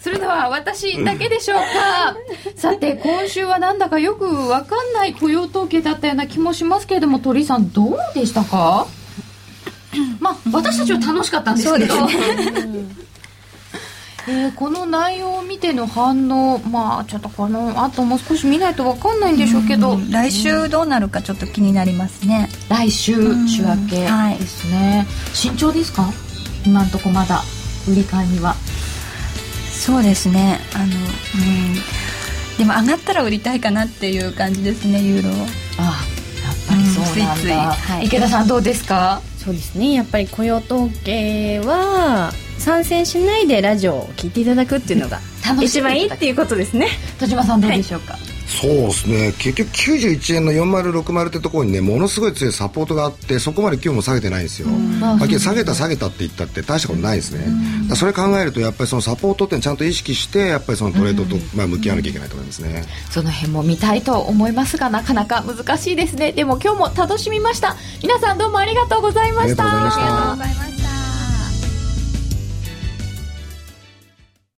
[0.00, 2.16] するのは私だけでしょうか。
[2.56, 8.86] さて今週はなんだかよく分かんない雇用統計だったような気もしますけれども鳥居さんどうでしたか？
[10.20, 11.94] まあ私たちは楽しかったんですけど
[14.26, 22.48] えーこの内容を見ての反応まあちょっとこの後もう少し見ないと分かんないんでしょうけど、来週どうなるかちょっと気になりますね。
[22.70, 24.38] 来週ん週明けはい。
[24.38, 26.10] ですね、慎重ですか？
[26.64, 27.42] 今んとこまだ。
[27.86, 28.54] 売り買いには。
[29.70, 30.58] そうですね。
[30.74, 30.88] あのうん。
[32.56, 35.30] でも上がったら売りたいかなっていう感じですねユーロ
[35.76, 36.06] ああ
[36.46, 37.52] やっぱりそうなんだ、うんついつい。
[37.52, 38.06] はい。
[38.06, 39.20] 池田さんどうですか？
[39.44, 39.92] そうですね。
[39.92, 45.20] やっぱり雇用統計は参戦しないでラジオを聞いていただくっていうのが
[45.62, 46.88] 一番いいっていうことですね。
[47.18, 48.16] 田島さんどうでしょうか、
[48.60, 49.32] そうですね。
[49.38, 57.46] 結局91円の4060ってところにねものすごい強いサポートがあってそこまで今日も下げてないんですよ、まあ、下げた下げたって言ったって大したことないですね、
[57.94, 66.32] それ考えるとやっぱりそのサポートってちゃんと意識してやっぱりそのトレードと、まあ、向き合わなきゃいけないと思いますね、その辺も見たいと思いますがなかなか難しいですね。
[66.32, 67.76] でも今日も楽しみました。
[68.02, 69.64] 皆さんどうもありがとうございました。
[69.64, 70.83] ありがとうございました